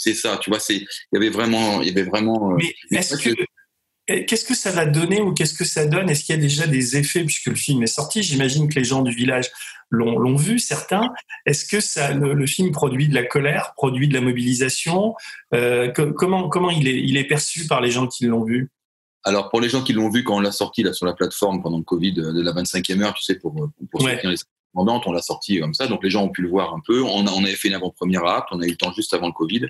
[0.00, 2.52] c'est ça, tu vois, c'est, il y avait vraiment, il y avait vraiment.
[2.52, 2.56] Euh,
[2.90, 3.34] Mais est-ce que,
[4.24, 6.08] qu'est-ce que ça va donner ou qu'est-ce que ça donne?
[6.08, 8.22] Est-ce qu'il y a déjà des effets puisque le film est sorti?
[8.22, 9.50] J'imagine que les gens du village
[9.90, 11.10] l'ont, vu, certains.
[11.44, 15.14] Est-ce que ça, le, film produit de la colère, produit de la mobilisation?
[15.52, 18.70] Euh, Comment, comment il est, il est perçu par les gens qui l'ont vu?
[19.24, 21.62] Alors pour les gens qui l'ont vu quand on l'a sorti là sur la plateforme
[21.62, 23.52] pendant le Covid de la 25e heure, tu sais, pour,
[23.90, 24.38] pour soutenir les
[24.74, 27.02] on l'a sorti comme ça, donc les gens ont pu le voir un peu.
[27.02, 29.66] On, avait fait une avant-première acte, on a eu le temps juste avant le Covid.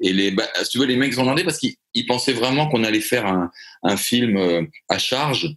[0.00, 2.84] Et les, bah, si tu veux, les mecs ont demandé parce qu'ils pensaient vraiment qu'on
[2.84, 3.26] allait faire
[3.82, 5.54] un, film euh, à charge.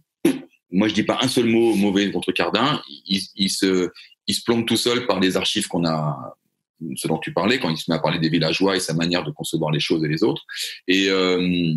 [0.70, 2.82] Moi, je dis pas un seul mot mauvais contre Cardin.
[3.06, 3.90] Il, il se,
[4.66, 6.36] tout seul par les archives qu'on a,
[6.96, 9.24] ce dont tu parlais, quand il se met à parler des villageois et sa manière
[9.24, 10.42] de concevoir les choses et les autres.
[10.88, 11.74] Et, euh,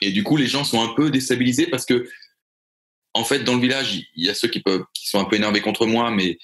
[0.00, 2.06] et du coup, les gens sont un peu déstabilisés parce que
[3.14, 5.36] en fait, dans le village, il y a ceux qui peuvent, qui sont un peu
[5.36, 6.38] énervés contre moi, mais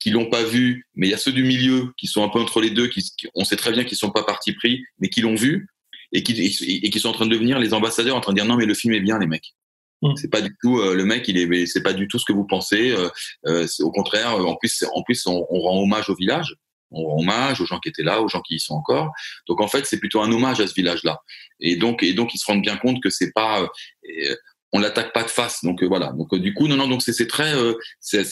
[0.00, 0.86] qui l'ont pas vu.
[0.94, 3.04] Mais il y a ceux du milieu qui sont un peu entre les deux, qui,
[3.34, 5.68] on sait très bien qu'ils sont pas partis pris, mais qui l'ont vu
[6.12, 8.46] et qui, et qui sont en train de devenir les ambassadeurs, en train de dire
[8.46, 9.54] non, mais le film est bien, les mecs.
[10.02, 10.14] Mm.
[10.16, 12.32] C'est pas du tout euh, le mec, il est, c'est pas du tout ce que
[12.32, 12.90] vous pensez.
[12.92, 13.08] Euh,
[13.46, 16.54] euh au contraire, en plus, en plus, on, on, rend hommage au village,
[16.90, 19.10] on rend hommage aux gens qui étaient là, aux gens qui y sont encore.
[19.46, 21.18] Donc en fait, c'est plutôt un hommage à ce village-là.
[21.60, 23.62] Et donc, et donc, ils se rendent bien compte que c'est pas.
[23.62, 24.36] Euh,
[24.72, 25.64] on l'attaque pas de face.
[25.64, 26.12] Donc euh, voilà.
[26.12, 26.88] Donc euh, du coup, non, non.
[26.88, 28.22] Donc c'est très, euh, c'est,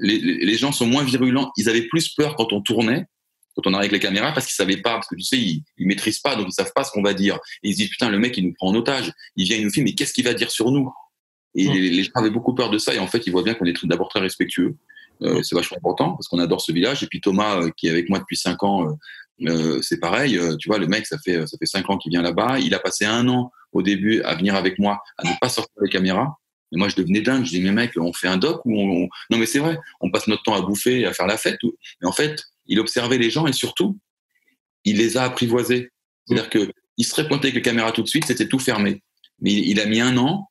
[0.00, 1.50] les, les, gens sont moins virulents.
[1.56, 3.06] Ils avaient plus peur quand on tournait,
[3.56, 5.62] quand on arrive avec les caméras, parce qu'ils savaient pas, parce que tu sais, ils,
[5.78, 7.38] ils maîtrisent pas, donc ils savent pas ce qu'on va dire.
[7.62, 9.12] Et ils se disent putain, le mec il nous prend en otage.
[9.34, 10.90] Il vient, il nous filme, mais qu'est-ce qu'il va dire sur nous?
[11.54, 11.72] Et mmh.
[11.72, 12.94] les, gens avaient beaucoup peur de ça.
[12.94, 14.76] Et en fait, ils voient bien qu'on est d'abord très respectueux.
[15.22, 17.02] Euh, c'est vachement important parce qu'on adore ce village.
[17.02, 18.86] Et puis Thomas, qui est avec moi depuis cinq ans,
[19.46, 20.38] euh, c'est pareil.
[20.58, 22.58] tu vois, le mec, ça fait ça fait cinq ans qu'il vient là-bas.
[22.60, 25.74] Il a passé un an au début à venir avec moi, à ne pas sortir
[25.82, 26.36] les caméras.
[26.72, 27.44] Et moi, je devenais dingue.
[27.44, 29.08] Je dis, mais mec, on fait un doc ou on...
[29.30, 31.58] Non, mais c'est vrai, on passe notre temps à bouffer, à faire la fête.
[32.00, 33.98] Mais en fait, il observait les gens et surtout,
[34.84, 35.90] il les a apprivoisés.
[36.26, 39.02] C'est-à-dire que il serait pointé avec les caméras tout de suite, c'était tout fermé.
[39.40, 40.48] Mais il a mis un an.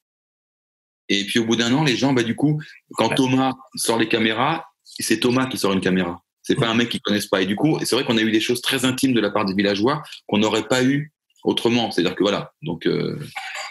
[1.09, 2.61] Et puis au bout d'un an, les gens, bah, du coup,
[2.91, 6.23] quand Thomas sort les caméras, c'est Thomas qui sort une caméra.
[6.43, 7.41] C'est pas un mec qu'ils connaissent pas.
[7.41, 9.45] Et du coup, c'est vrai qu'on a eu des choses très intimes de la part
[9.45, 11.11] des villageois qu'on n'aurait pas eu
[11.45, 11.91] autrement.
[11.91, 12.53] C'est-à-dire que voilà.
[12.61, 13.19] Donc, euh,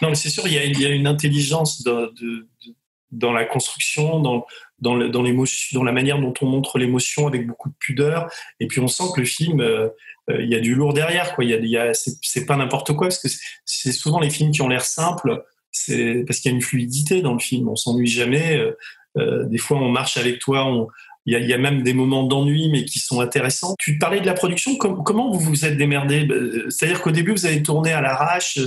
[0.01, 1.83] Non, mais c'est sûr, il y, a, une intelligence
[3.11, 4.45] dans la construction, dans,
[4.79, 8.29] dans, dans, la manière dont on montre l'émotion avec beaucoup de pudeur.
[8.59, 9.89] Et puis on sent que le film, euh,
[10.29, 11.35] euh, il y a du lourd derrière.
[11.35, 11.45] Quoi.
[11.45, 13.29] Il y a, c'est, pas n'importe quoi, parce que
[13.65, 17.21] c'est souvent les films qui ont l'air simples, c'est parce qu'il y a une fluidité
[17.21, 17.67] dans le film.
[17.67, 18.59] On s'ennuie jamais.
[19.17, 20.65] des fois, on marche avec toi,
[21.25, 23.75] il y, a, il y a, même des moments d'ennui, mais qui sont intéressants.
[23.79, 24.75] Tu parlais de la production.
[24.77, 26.27] comment vous vous êtes démerdé?
[26.27, 28.59] Euh, C'est-à-dire qu'au début, vous avez tourné à l'arrache,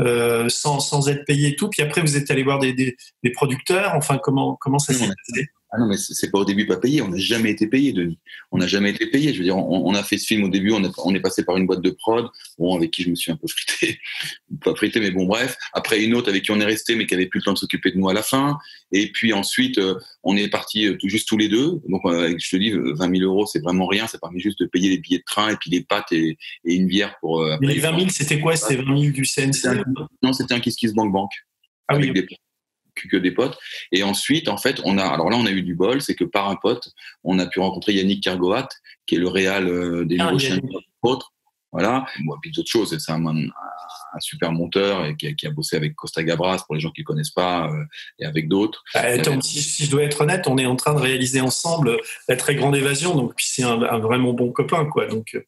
[0.00, 2.96] euh, sans, sans, être payé et tout, puis après, vous êtes allé voir des, des,
[3.22, 3.92] des producteurs.
[3.94, 5.48] Enfin, comment, comment ça s'est passé?
[5.72, 7.02] Ah non, mais c'est pas au début pas payé.
[7.02, 8.18] On n'a jamais été payé, Denis.
[8.52, 9.32] On n'a jamais été payé.
[9.32, 10.70] Je veux dire, on, a fait ce film au début.
[10.70, 13.32] On, on, est passé par une boîte de prod, bon, avec qui je me suis
[13.32, 13.98] un peu frité,
[14.64, 15.56] pas frité, mais bon, bref.
[15.72, 17.58] Après une autre avec qui on est resté, mais qui avait plus le temps de
[17.58, 18.58] s'occuper de nous à la fin.
[18.92, 21.80] Et puis ensuite, euh, on est parti euh, tout juste tous les deux.
[21.88, 24.06] Donc, euh, je te dis, 20 000 euros, c'est vraiment rien.
[24.06, 26.86] Ça permet juste de payer les billets de train et puis les pâtes et, une
[26.86, 27.44] bière pour.
[27.60, 28.54] mais les 20 000, c'était quoi?
[28.54, 29.82] C'était 20 000 du CNC
[30.22, 31.30] Non, c'était un Kiss Kiss Bank Bank.
[31.88, 32.12] Ah oui
[33.10, 33.58] que des potes.
[33.92, 36.24] Et ensuite, en fait, on a, alors là, on a eu du bol, c'est que
[36.24, 36.90] par un pote,
[37.24, 38.68] on a pu rencontrer Yannick Kergoat,
[39.06, 40.60] qui est le réal euh, des ah, chiens
[41.02, 41.32] autres.
[41.72, 42.06] Voilà.
[42.24, 43.50] Bon, puis d'autres choses, c'est un, un,
[44.20, 47.02] super monteur et qui a, qui a, bossé avec Costa Gabras pour les gens qui
[47.02, 47.84] ne connaissent pas euh,
[48.18, 48.82] et avec d'autres.
[48.94, 49.02] Bah,
[49.42, 52.54] si, si, je dois être honnête, on est en train de réaliser ensemble la très
[52.54, 55.06] grande évasion, donc puis c'est un, un, vraiment bon copain, quoi.
[55.06, 55.42] Donc euh,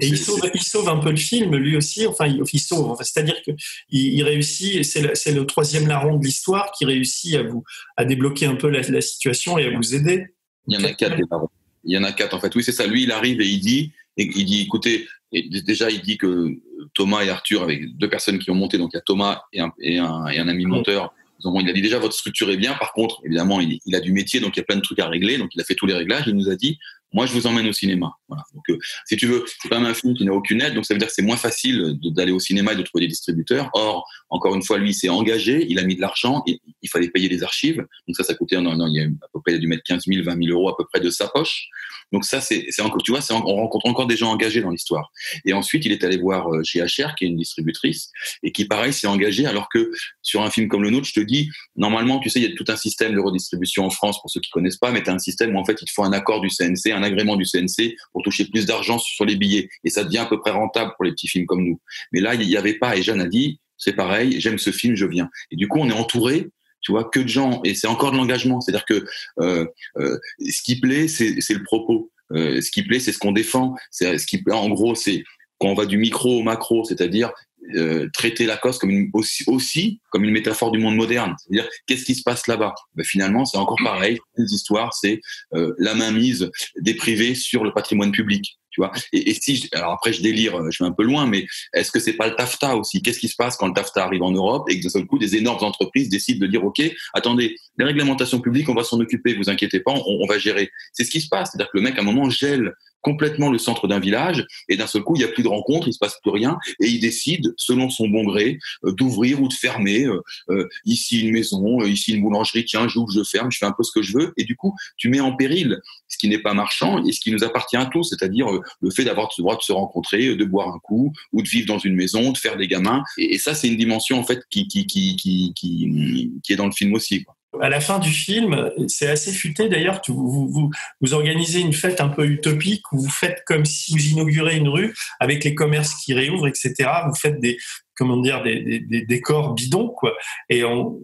[0.00, 2.06] et il sauve, il sauve, un peu le film, lui aussi.
[2.06, 2.96] Enfin, il, sauve.
[3.02, 3.56] C'est-à-dire qu'il
[3.90, 7.64] il réussit, c'est le, le, troisième larron de l'histoire qui réussit à vous
[7.96, 10.26] à débloquer un peu la, situation et à vous aider.
[10.68, 11.48] Il y en a quatre des larrons.
[11.84, 12.54] Il y en a quatre en fait.
[12.54, 12.86] Oui, c'est ça.
[12.86, 16.48] Lui, il arrive et il dit, et il dit, écoutez, déjà, il dit que
[16.94, 19.60] Thomas et Arthur, avec deux personnes qui ont monté, donc il y a Thomas et
[19.60, 22.74] un, et un, et un ami monteur, il a dit déjà votre structure est bien.
[22.74, 24.98] Par contre, évidemment, il, il, a du métier, donc il y a plein de trucs
[24.98, 25.38] à régler.
[25.38, 26.24] Donc il a fait tous les réglages.
[26.26, 26.78] Il nous a dit
[27.12, 28.12] moi, je vous emmène au cinéma.
[28.28, 30.86] Donc, euh, si tu veux, c'est quand même un film qui n'a aucune aide, donc
[30.86, 33.70] ça veut dire que c'est moins facile d'aller au cinéma et de trouver des distributeurs.
[33.74, 37.08] Or, encore une fois, lui, il s'est engagé, il a mis de l'argent, il, fallait
[37.08, 37.84] payer les archives.
[38.06, 39.82] Donc ça, ça coûtait, non, non, il a à peu près, il a dû mettre
[39.84, 41.68] 15 000, 20 000 euros à peu près de sa poche.
[42.12, 45.12] Donc ça, c'est encore, tu vois, on rencontre encore des gens engagés dans l'histoire.
[45.44, 48.10] Et ensuite, il est allé voir euh, chez HR, qui est une distributrice,
[48.42, 49.90] et qui, pareil, s'est engagé, alors que
[50.22, 52.56] sur un film comme le nôtre, je te dis, normalement, tu sais, il y a
[52.56, 55.14] tout un système de redistribution en France, pour ceux qui connaissent pas, mais tu as
[55.14, 58.22] un système où, en fait, il faut un accord du CNC, agrément du CNC pour
[58.22, 59.68] toucher plus d'argent sur les billets.
[59.84, 61.80] Et ça devient à peu près rentable pour les petits films comme nous.
[62.12, 64.94] Mais là, il n'y avait pas, et Jeanne a dit, c'est pareil, j'aime ce film,
[64.94, 65.30] je viens.
[65.50, 66.50] Et du coup, on est entouré
[66.82, 68.60] tu vois, que de gens, et c'est encore de l'engagement.
[68.60, 69.04] C'est-à-dire que
[69.40, 69.66] euh,
[69.98, 72.10] euh, ce qui plaît, c'est le propos.
[72.32, 73.74] Euh, ce qui plaît, c'est ce qu'on défend.
[73.90, 75.24] Ce qui en gros, c'est
[75.58, 77.32] quand on va du micro au macro, c'est-à-dire
[77.74, 81.34] euh, traiter la cause comme une, aussi, aussi comme une métaphore du monde moderne.
[81.38, 82.74] C'est-à-dire, qu'est-ce qui se passe là-bas?
[82.94, 84.18] Ben, Finalement, c'est encore pareil.
[84.36, 85.20] Les histoires, c'est
[85.54, 88.59] euh, la mainmise des privés sur le patrimoine public.
[88.70, 88.92] Tu vois.
[89.12, 91.98] Et, et, si, alors après je délire, je vais un peu loin, mais est-ce que
[91.98, 93.02] c'est pas le TAFTA aussi?
[93.02, 95.18] Qu'est-ce qui se passe quand le TAFTA arrive en Europe et que d'un seul coup
[95.18, 96.82] des énormes entreprises décident de dire ok,
[97.14, 100.70] attendez, les réglementations publiques, on va s'en occuper, vous inquiétez pas, on, on va gérer.
[100.92, 103.58] C'est ce qui se passe, c'est-à-dire que le mec à un moment gèle complètement le
[103.58, 105.98] centre d'un village et d'un seul coup il n'y a plus de rencontres, il se
[105.98, 110.04] passe plus rien et il décide selon son bon gré euh, d'ouvrir ou de fermer
[110.04, 113.72] euh, euh, ici une maison, ici une boulangerie, tiens j'ouvre, je ferme, je fais un
[113.72, 115.78] peu ce que je veux et du coup tu mets en péril
[116.08, 118.48] ce qui n'est pas marchand et ce qui nous appartient à tous, c'est-à-dire
[118.80, 121.66] le fait d'avoir le droit de se rencontrer, de boire un coup ou de vivre
[121.66, 124.68] dans une maison, de faire des gamins et, ça c'est une dimension en fait qui
[124.68, 127.24] qui, qui, qui, qui, est dans le film aussi.
[127.24, 131.72] Quoi à la fin du film, c'est assez futé d'ailleurs, vous, vous, vous, organisez une
[131.72, 135.54] fête un peu utopique où vous faites comme si vous inaugurez une rue avec les
[135.54, 136.74] commerces qui réouvrent, etc.
[137.08, 137.58] Vous faites des,
[138.00, 140.14] comment dire, des, des, décors bidons, quoi.
[140.48, 140.62] Et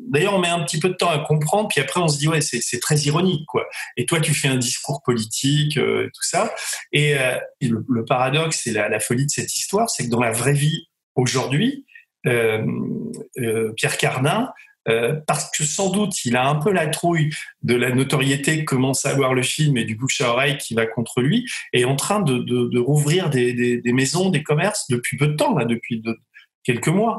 [0.08, 2.26] d'ailleurs, on met un petit peu de temps à comprendre, puis après, on se dit,
[2.26, 3.66] ouais, c'est très ironique, quoi.
[3.98, 6.54] Et toi, tu fais un discours politique, euh, tout ça.
[6.92, 10.32] Et, euh, le, paradoxe et la, la, folie de cette histoire, c'est que dans la
[10.32, 11.84] vraie vie, aujourd'hui,
[12.26, 12.64] euh,
[13.38, 14.50] euh Pierre Cardin,
[14.88, 17.30] euh, parce que sans doute il a un peu la trouille
[17.62, 20.74] de la notoriété que commence à avoir le film et du bouche à oreille qui
[20.74, 25.28] va contre lui, et est en train de, rouvrir des, maisons, des commerces depuis peu
[25.28, 26.16] de temps, là, depuis de,
[26.62, 27.18] quelques mois.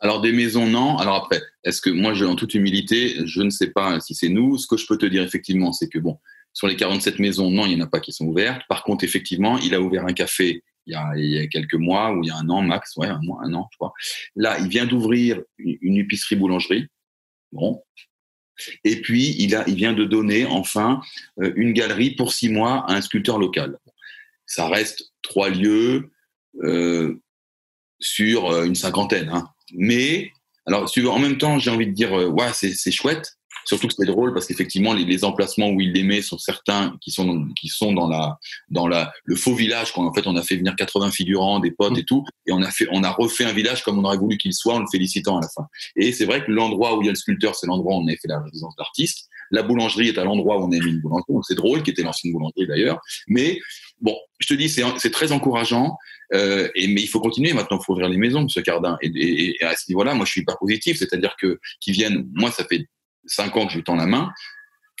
[0.00, 0.96] Alors des maisons, non.
[0.98, 4.58] Alors après, est-ce que moi, en toute humilité, je ne sais pas si c'est nous.
[4.58, 6.18] Ce que je peux te dire effectivement, c'est que bon,
[6.52, 8.62] sur les 47 maisons, non, il n'y en a pas qui sont ouvertes.
[8.68, 12.28] Par contre, effectivement, il a ouvert un café il y, a, quelques mois ou il
[12.28, 13.92] y a un an max, ouais, un, mois, un an, je crois.
[14.34, 16.88] Là, il vient d'ouvrir une épicerie boulangerie
[17.52, 17.82] Bon.
[18.84, 21.00] Et puis, il, vient de donner enfin
[21.40, 23.78] euh, une galerie pour six mois à un sculpteur local.
[24.46, 26.10] Ça reste trois lieux
[26.62, 27.20] euh,
[27.98, 29.30] sur euh, une cinquantaine.
[29.30, 29.48] Hein.
[29.74, 30.32] Mais,
[30.66, 34.32] alors, en même temps, j'ai envie de dire, ouais, c'est chouette, Surtout que c'est drôle
[34.32, 37.92] parce qu'effectivement, les, les, emplacements où il les met sont certains qui sont, qui sont
[37.92, 39.92] dans, la, dans la, le faux village.
[39.92, 42.62] Quand en fait, on a fait venir 80 figurants, des potes et tout, et on
[42.62, 44.86] a, fait, on a refait un village comme on aurait voulu qu'il soit en le
[44.90, 45.66] félicitant à la fin.
[45.96, 48.06] Et c'est vrai que l'endroit où il y a le sculpteur, c'est l'endroit où on
[48.08, 49.28] a fait la résidence d'artiste.
[49.50, 51.32] La boulangerie est à l'endroit où on a mis une boulangerie.
[51.32, 53.00] Donc c'est drôle, qui était l'ancienne boulangerie d'ailleurs.
[53.28, 53.60] Mais
[54.00, 55.96] bon, je te dis, c'est très encourageant.
[56.34, 58.96] Euh, et, mais il faut continuer maintenant, il faut ouvrir les maisons, Monsieur Cardin.
[59.02, 62.26] Et, et, et à ce niveau-là, moi, je suis pas positif, c'est-à-dire que qui viennent.
[62.32, 62.88] Moi, ça fait
[63.26, 64.32] cinq ans que je lui tends la main,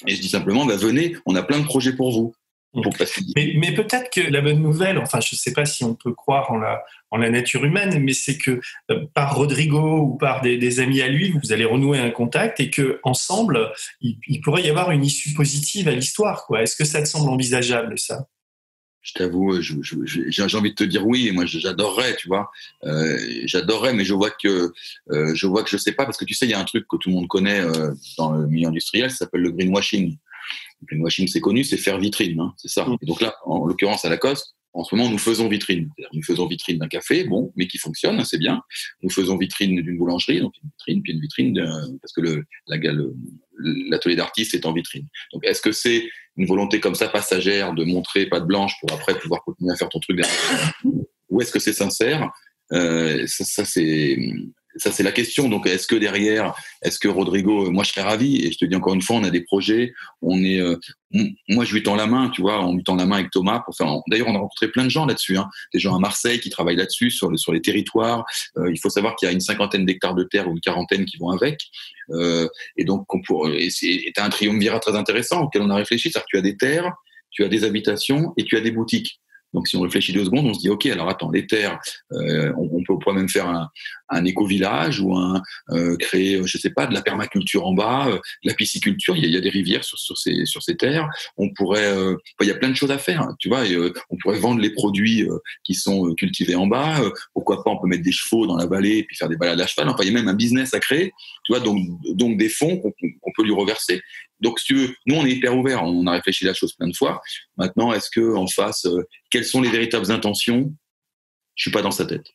[0.06, 2.34] et je dis simplement, bah, venez, on a plein de projets pour vous.
[3.36, 6.14] mais, mais peut-être que la bonne nouvelle, enfin je ne sais pas si on peut
[6.14, 10.40] croire en la, en la nature humaine, mais c'est que euh, par Rodrigo ou par
[10.40, 14.40] des, des, amis à lui, vous allez renouer un contact et que ensemble, il, il
[14.40, 16.46] pourrait y avoir une issue positive à l'histoire.
[16.58, 18.26] Est-ce que ça te semble envisageable ça?
[19.02, 22.50] Je t'avoue, j'ai envie de te dire oui, moi j'adorerais, tu vois,
[22.84, 24.72] euh, j'adorerais, mais je vois que
[25.10, 26.64] euh, je vois que je sais pas parce que tu sais, il y a un
[26.64, 30.16] truc que tout le monde connaît euh, dans le milieu industriel, ça s'appelle le greenwashing.
[30.80, 32.86] Le greenwashing, c'est connu, c'est faire vitrine, hein, c'est ça.
[33.00, 35.90] Et donc là, en l'occurrence à Lacoste, en ce moment, nous faisons vitrine.
[36.14, 38.62] Nous faisons vitrine d'un café, bon, mais qui fonctionne, c'est bien.
[39.02, 42.46] Nous faisons vitrine d'une boulangerie, donc une vitrine, puis une vitrine parce que le,
[43.90, 45.06] l'atelier d'artiste est en vitrine.
[45.32, 48.92] Donc, est-ce que c'est une volonté comme ça passagère de montrer pas de blanche pour
[48.92, 50.72] après pouvoir continuer à faire ton truc derrière?
[51.30, 52.30] Ou est-ce que c'est sincère?
[52.72, 54.16] Euh, Ça, ça c'est
[54.76, 55.48] ça c'est la question.
[55.48, 58.44] Donc est-ce que derrière, est-ce que Rodrigo, moi je serais ravi?
[58.44, 60.76] Et je te dis encore une fois, on a des projets, on est, euh,
[61.48, 63.60] moi je lui tends la main, tu vois, on lui tend la main avec Thomas
[63.60, 63.88] pour faire.
[64.08, 66.76] D'ailleurs, on a rencontré plein de gens là-dessus, hein, des gens à Marseille qui travaillent
[66.76, 68.24] là-dessus sur, le, sur les territoires.
[68.56, 71.04] Euh, il faut savoir qu'il y a une cinquantaine d'hectares de terre ou une quarantaine
[71.04, 71.60] qui vont avec,
[72.10, 76.26] euh, et donc on pour, c'est un triumvirat très intéressant auquel on a réfléchi, c'est-à-dire
[76.26, 76.92] que tu as des terres
[77.32, 79.18] tu as des habitations et tu as des boutiques.
[79.52, 81.78] Donc, si on réfléchit deux secondes, on se dit, OK, alors attends, les terres,
[82.12, 83.68] euh, on, peut, on même faire un,
[84.12, 88.16] un éco-village ou un, euh, créer, je sais pas, de la permaculture en bas, euh,
[88.44, 89.16] de la pisciculture.
[89.16, 91.08] Il y, a, des rivières sur, ces, terres.
[91.36, 93.64] On pourrait, euh, il y a plein de choses à faire, tu vois.
[93.64, 95.26] Euh, on pourrait vendre les produits
[95.64, 97.00] qui sont cultivés en bas.
[97.34, 99.60] pourquoi pas, on peut mettre des chevaux dans la vallée et puis faire des balades
[99.60, 99.88] à cheval.
[99.88, 101.12] Enfin, il y a même un business à créer,
[101.44, 101.60] tu vois.
[101.60, 101.78] Donc,
[102.14, 104.00] donc des fonds qu'on peut lui reverser.
[104.40, 105.84] Donc, si tu veux, nous, on est hyper ouvert.
[105.84, 107.20] On a réfléchi la chose plein de fois.
[107.56, 108.86] Maintenant, est-ce que en face,
[109.30, 110.72] quelles sont les véritables intentions?
[111.54, 112.26] Je suis pas dans sa tête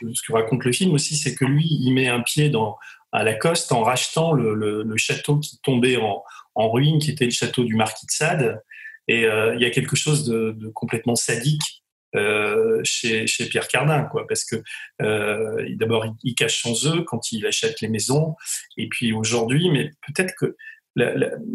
[0.00, 2.76] ce que raconte le film aussi, c'est que lui, il met un pied dans,
[3.12, 7.74] à Lacoste en rachetant le, château qui tombait en, ruine, qui était le château du
[7.74, 8.62] marquis de Sade.
[9.06, 11.84] Et euh, il y a quelque chose de, complètement sadique
[12.16, 14.62] euh, chez, Pierre Cardin, quoi, parce que
[15.02, 18.34] euh, d'abord il, cache son œuf quand il achète les maisons,
[18.76, 20.56] et puis aujourd'hui, mais peut-être que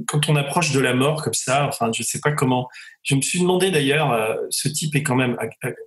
[0.07, 2.67] quand on approche de la mort comme ça, enfin, je sais pas comment.
[3.03, 5.37] Je me suis demandé d'ailleurs, euh, ce type est quand même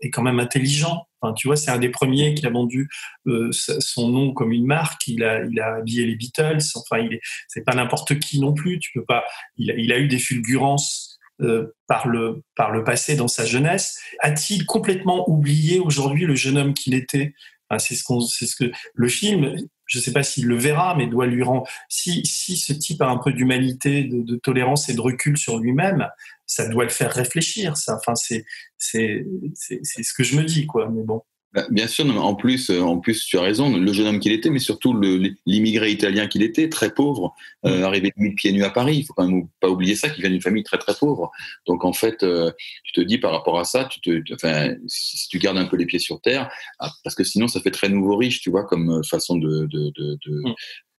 [0.00, 1.06] est quand même intelligent.
[1.20, 2.88] Enfin, tu vois, c'est un des premiers qui a vendu
[3.26, 5.06] euh, son nom comme une marque.
[5.06, 6.62] Il a il a habillé les Beatles.
[6.74, 8.78] Enfin, il est c'est pas n'importe qui non plus.
[8.78, 9.24] Tu peux pas.
[9.56, 13.98] Il a, eu des fulgurances euh, par le par le passé dans sa jeunesse.
[14.20, 17.34] A-t-il complètement oublié aujourd'hui le jeune homme qu'il était?
[17.78, 19.56] C'est ce c'est ce que le film
[19.92, 21.68] je ne sais pas s'il le verra, mais doit lui rendre.
[21.90, 26.08] Si, si ce type a un peu d'humanité, de, tolérance et de recul sur lui-même,
[26.46, 27.76] ça doit le faire réfléchir.
[27.76, 28.46] Ça, enfin, c'est,
[28.78, 30.88] c'est ce que je me dis, quoi.
[30.88, 31.20] Mais bon.
[31.54, 34.32] Bah, bien sûr, en plus, euh, en plus, tu as raison, le jeune homme qu'il
[34.32, 34.98] était, mais surtout
[35.44, 37.34] l'immigré italien qu'il était, très pauvre,
[37.66, 37.84] euh, mm.
[37.84, 38.96] arrivé de pieds nus à Paris.
[38.96, 41.30] Il faut quand même pas oublier ça, qu'il vient d'une famille très très pauvre.
[41.66, 42.50] Donc en fait, euh,
[42.84, 45.76] tu te dis par rapport à ça, tu te, enfin, si tu gardes un peu
[45.76, 48.64] les pieds sur terre, ah, parce que sinon ça fait très nouveau riche, tu vois,
[48.64, 50.54] comme façon de, de, de, de, mm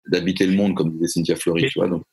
[0.08, 1.68] d'habiter le monde, comme disait Cynthia Fleury.
[1.70, 2.04] Tu vois, donc,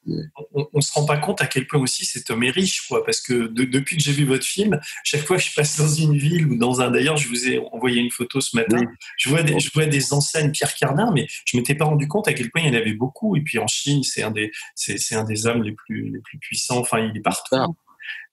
[0.55, 3.05] on ne se rend pas compte à quel point aussi cet homme est riche, quoi,
[3.05, 6.16] parce que depuis que j'ai vu votre film, chaque fois que je passe dans une
[6.16, 6.90] ville ou dans un.
[6.90, 8.81] D'ailleurs, je vous ai envoyé une photo ce matin,
[9.16, 12.07] je, vois des, je vois des enseignes Pierre Cardin, mais je ne m'étais pas rendu
[12.07, 13.37] compte à quel point il y en avait beaucoup.
[13.37, 16.38] Et puis en Chine, c'est un, des, c'est, un des hommes les plus, les plus
[16.38, 17.57] puissants, enfin, il est partout.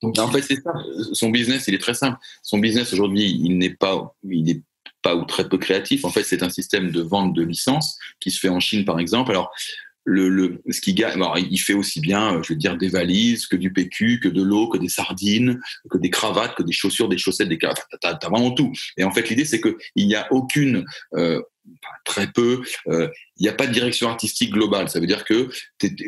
[0.02, 0.74] Donc, en fait, c'est ça.
[1.14, 2.18] Son business, il est très simple.
[2.44, 4.62] Son business aujourd'hui, il n'est pas, il est
[5.08, 6.04] pas ou très peu créatif.
[6.04, 9.00] En fait, c'est un système de vente de licences qui se fait en Chine, par
[9.00, 9.32] exemple.
[9.32, 9.52] Alors,
[10.04, 13.46] le, le, ce qui gagne, il fait aussi bien, euh, je veux dire, des valises,
[13.48, 17.10] que du PQ, que de l'eau, que des sardines, que des cravates, que des chaussures,
[17.10, 17.86] des chaussettes, des cravates.
[18.02, 18.72] T'as, as vraiment tout.
[18.98, 21.42] Et en fait, l'idée, c'est qu'il n'y a aucune euh,
[22.06, 22.62] très peu.
[22.88, 23.08] Euh,
[23.40, 24.90] il n'y a pas de direction artistique globale.
[24.90, 25.50] Ça veut dire que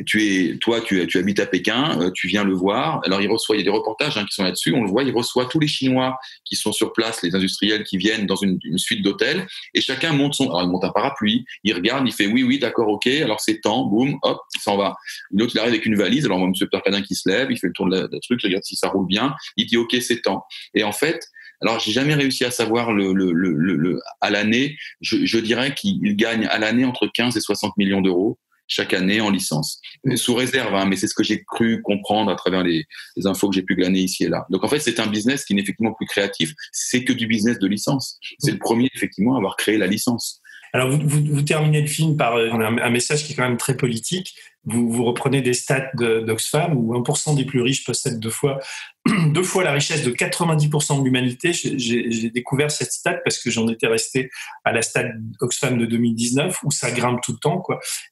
[0.06, 3.02] tu es, toi, tu, habites à Pékin, euh, tu viens le voir.
[3.06, 4.74] Alors, il reçoit, il y a des reportages hein, qui sont là-dessus.
[4.74, 7.98] On le voit, il reçoit tous les Chinois qui sont sur place, les industriels qui
[7.98, 10.50] viennent dans une, suite d'hôtels, et chacun monte son.
[10.50, 13.08] Alors, il monte un parapluie, il regarde, il fait oui, oui, d'accord, ok.
[13.08, 14.95] Alors, c'est temps, boum, hop, il s'en va.
[15.32, 16.26] L'autre, il arrive avec une valise.
[16.26, 18.48] Alors, moi, Monsieur Percadin qui se lève, il fait le tour de la, truc, il
[18.48, 19.36] regarde si ça roule bien.
[19.58, 20.45] Il dit ok, c'est temps.
[20.74, 21.28] Et en fait,
[21.62, 24.78] alors, j'ai jamais réussi à savoir le, le, le, le à l'année.
[25.02, 29.19] Je, je, dirais qu'il gagne à l'année entre 15 et 60 millions d'euros chaque année
[29.19, 29.82] en licence,
[30.15, 32.86] sous réserve, hein, mais c'est ce que j'ai cru comprendre à travers les,
[33.17, 34.45] les infos que j'ai pu glaner ici et là.
[34.52, 37.58] Donc en fait, c'est un business qui n'est effectivement plus créatif, c'est que du business
[37.58, 38.19] de licence.
[38.38, 40.39] C'est le premier effectivement à avoir créé la licence.
[40.73, 44.36] Alors, vous, terminez le film par euh, un, message qui est quand même très politique.
[44.65, 48.60] Vous, reprenez des stats d'Oxfam où 1% des plus riches possèdent deux fois,
[49.05, 51.53] la richesse de 90% de l'humanité.
[51.53, 54.29] J'ai découvert cette stat parce que j'en étais resté
[54.63, 55.05] à la stat
[55.39, 57.63] Oxfam de 2019 où ça grimpe tout le temps.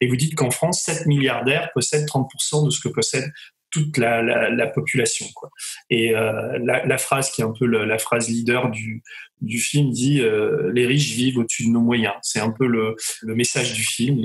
[0.01, 3.31] Et vous dites qu'en France, 7 milliardaires possèdent 30% de ce que possède
[3.71, 5.25] toute la, la, la, population.
[5.89, 9.03] Et euh, la, phrase qui est un peu la phrase leader du,
[9.59, 12.15] film dit euh, les riches vivent au-dessus de nos moyens.
[12.21, 14.19] C'est un peu le, message du film.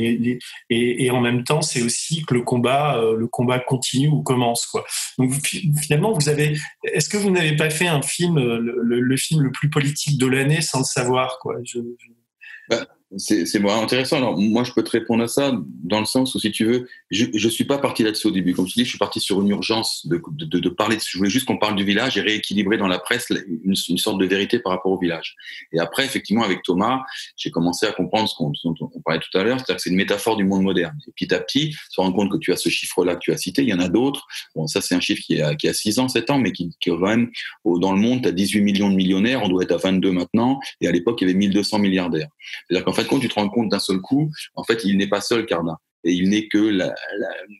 [0.71, 4.73] Et, en même temps, c'est aussi que le combat, euh, le combat continue ou commence.
[5.19, 5.33] Donc
[5.81, 6.57] finalement, vous avez.
[6.85, 10.61] Est-ce que vous n'avez pas fait un film, le, film le plus politique de l'année,
[10.61, 11.39] sans le savoir.
[12.69, 12.87] Bah,
[13.19, 14.17] c'est intéressant.
[14.17, 15.53] Alors, moi, je peux te répondre à ça
[15.85, 18.55] dans le sens où, si tu veux, je ne suis pas parti là-dessus au début.
[18.55, 20.97] Comme tu dis, je suis parti sur une urgence de, de, de parler.
[21.05, 23.29] Je voulais juste qu'on parle du village et rééquilibrer dans la presse
[23.65, 25.37] une, sorte de vérité par rapport au village.
[25.73, 27.03] Et après, effectivement, avec Thomas,
[27.37, 29.97] j'ai commencé à comprendre ce qu'on on parlait tout à l'heure, c'est-à-dire que c'est une
[29.97, 30.97] métaphore du monde moderne.
[31.07, 33.37] Et petit à petit, se rendre compte que tu as ce chiffre-là que tu as
[33.37, 34.27] cité, il y en a d'autres.
[34.55, 36.71] Bon, ça, c'est un chiffre qui a, qui a 6 ans, 7 ans, mais qui,
[36.81, 37.31] qui quand même,
[37.65, 40.61] dans le monde, tu as 18 millions de millionnaires, on doit être à 22 maintenant,
[40.81, 42.29] et à l'époque, il y avait 1200 milliardaires.
[42.69, 45.09] C'est-à-dire qu'en fait, quand tu te rends compte d'un seul coup, en fait, il n'est
[45.09, 45.77] pas seul, Cardin.
[46.05, 46.93] Et il n'est que, la,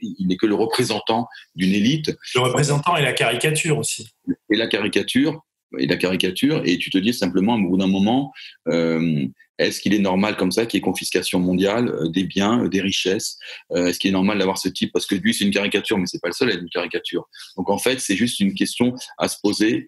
[0.01, 2.17] il n'est que le représentant d'une élite.
[2.35, 4.09] Le représentant et la caricature aussi.
[4.51, 5.45] Et la caricature,
[5.79, 8.33] et la caricature, et tu te dis simplement, au bout d'un moment,
[8.69, 9.27] euh,
[9.67, 12.69] est-ce qu'il est normal comme ça qu'il y ait confiscation mondiale euh, des biens, euh,
[12.69, 13.39] des richesses
[13.73, 14.93] euh, Est-ce qu'il est normal d'avoir ce type?
[14.93, 17.29] Parce que lui, c'est une caricature, mais c'est pas le seul à être une caricature.
[17.57, 19.87] Donc en fait, c'est juste une question à se poser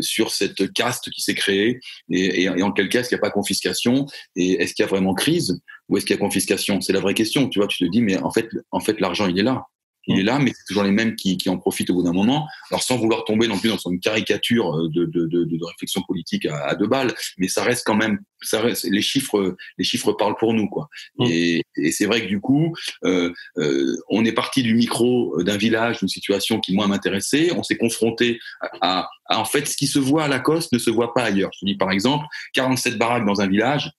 [0.00, 1.80] sur cette caste qui s'est créée
[2.10, 4.86] et, et, en quel cas est-ce qu'il n'y a pas confiscation et est-ce qu'il y
[4.86, 6.80] a vraiment crise ou est-ce qu'il y a confiscation?
[6.80, 7.48] C'est la vraie question.
[7.48, 9.66] Tu vois, tu te dis, mais en fait, en fait, l'argent, il est là
[10.06, 12.12] il est là, mais c'est toujours les mêmes qui, qui, en profitent au bout d'un
[12.12, 12.46] moment.
[12.70, 16.02] Alors sans vouloir tomber non plus dans une caricature euh, de, de, de, de réflexion
[16.02, 19.84] politique à, à, deux balles, mais ça reste quand même, ça reste, les chiffres, les
[19.84, 20.88] chiffres parlent pour nous, quoi.
[21.18, 21.26] Mm.
[21.28, 25.56] Et, et c'est vrai que du coup, euh, euh, on est parti du micro d'un
[25.56, 27.52] village, d'une situation qui moi m'intéressait.
[27.52, 28.38] On s'est confronté
[28.80, 31.50] à, à, en fait ce qui se voit à Lacoste ne se voit pas ailleurs.
[31.54, 33.90] Je te dis par exemple, 47 baraques dans un village,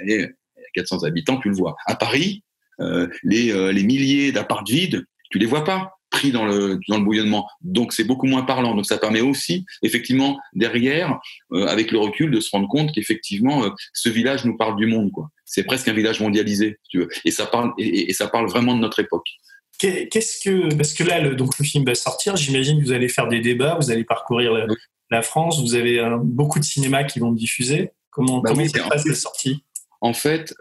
[0.00, 0.28] allez,
[0.74, 1.76] 400 habitants, tu le vois.
[1.86, 2.42] À Paris,
[2.80, 6.98] euh, les, euh, les milliers d'apparts vides, tu les vois pas pris dans le, dans
[6.98, 7.48] le bouillonnement.
[7.62, 8.74] Donc c'est beaucoup moins parlant.
[8.74, 11.18] Donc ça permet aussi, effectivement, derrière,
[11.52, 14.86] euh, avec le recul, de se rendre compte qu'effectivement, euh, ce village nous parle du
[14.86, 15.10] monde.
[15.12, 15.30] quoi.
[15.44, 17.08] C'est presque un village mondialisé, si tu veux.
[17.24, 19.26] Et ça parle, et, ça parle vraiment de notre époque.
[19.78, 22.36] Qu'est-ce que parce que là, le, donc le film va sortir.
[22.36, 24.52] J'imagine que vous allez faire des débats, vous allez parcourir
[25.10, 25.62] la, France.
[25.62, 27.92] Vous avez euh, beaucoup de cinémas qui vont diffuser.
[28.10, 29.64] Comment, bah comment ça se passe la sortie?
[30.02, 30.54] En fait,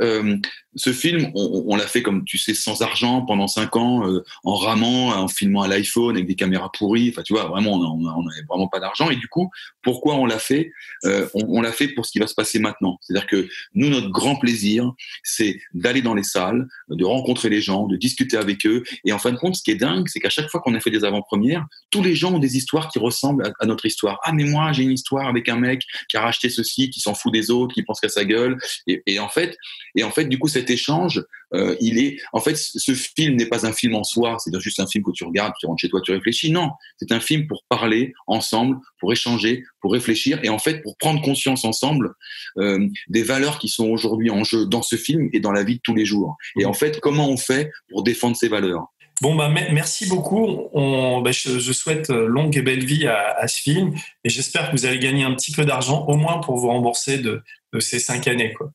[0.75, 4.55] ce film, on, l'a fait comme tu sais sans argent pendant cinq ans, euh, en
[4.55, 7.09] ramant, en filmant à l'iPhone avec des caméras pourries.
[7.09, 9.09] Enfin, tu vois, vraiment, on n'avait vraiment pas d'argent.
[9.09, 9.49] Et du coup,
[9.81, 10.71] pourquoi on l'a fait
[11.05, 12.99] euh, On, l'a fait pour ce qui va se passer maintenant.
[13.01, 14.91] C'est-à-dire que nous, notre grand plaisir,
[15.23, 18.83] c'est d'aller dans les salles, de rencontrer les gens, de discuter avec eux.
[19.05, 20.79] Et en fin de compte, ce qui est dingue, c'est qu'à chaque fois qu'on a
[20.79, 24.19] fait des avant-premières, tous les gens ont des histoires qui ressemblent à, notre histoire.
[24.23, 27.15] Ah, mais moi, j'ai une histoire avec un mec qui a racheté ceci, qui s'en
[27.15, 28.57] fout des autres, qui pense qu'à sa gueule.
[28.85, 29.57] Et, et en fait,
[29.95, 33.45] et en fait, du coup, cet échange, euh, il est, en fait, ce film n'est
[33.45, 35.89] pas un film en soi, c'est juste un film que tu regardes, tu rentres chez
[35.89, 36.51] toi, tu réfléchis.
[36.51, 40.97] Non, c'est un film pour parler ensemble, pour échanger, pour réfléchir et en fait pour
[40.97, 42.13] prendre conscience ensemble
[42.57, 45.75] euh, des valeurs qui sont aujourd'hui en jeu dans ce film et dans la vie
[45.75, 46.35] de tous les jours.
[46.59, 48.87] Et en fait, comment on fait pour défendre ces valeurs?
[49.21, 50.69] Bon, bah, merci beaucoup.
[50.73, 53.93] On, bah, je, souhaite euh, longue et belle vie à, ce film
[54.23, 57.17] et j'espère que vous allez gagner un petit peu d'argent, au moins pour vous rembourser
[57.17, 57.41] de,
[57.73, 58.53] de ces cinq années.
[58.53, 58.71] Quoi.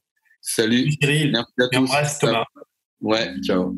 [0.47, 0.91] Salut.
[1.01, 2.19] Merci à tous.
[2.21, 2.45] Thomas.
[3.01, 3.75] Ouais, ciao.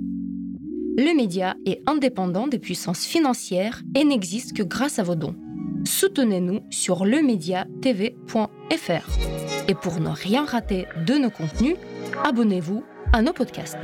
[0.99, 5.37] Le média est indépendant des puissances financières et n'existe que grâce à vos dons.
[5.85, 9.69] Soutenez-nous sur lemediatv.fr.
[9.69, 11.77] Et pour ne rien rater de nos contenus,
[12.25, 13.79] abonnez-vous à nos podcasts.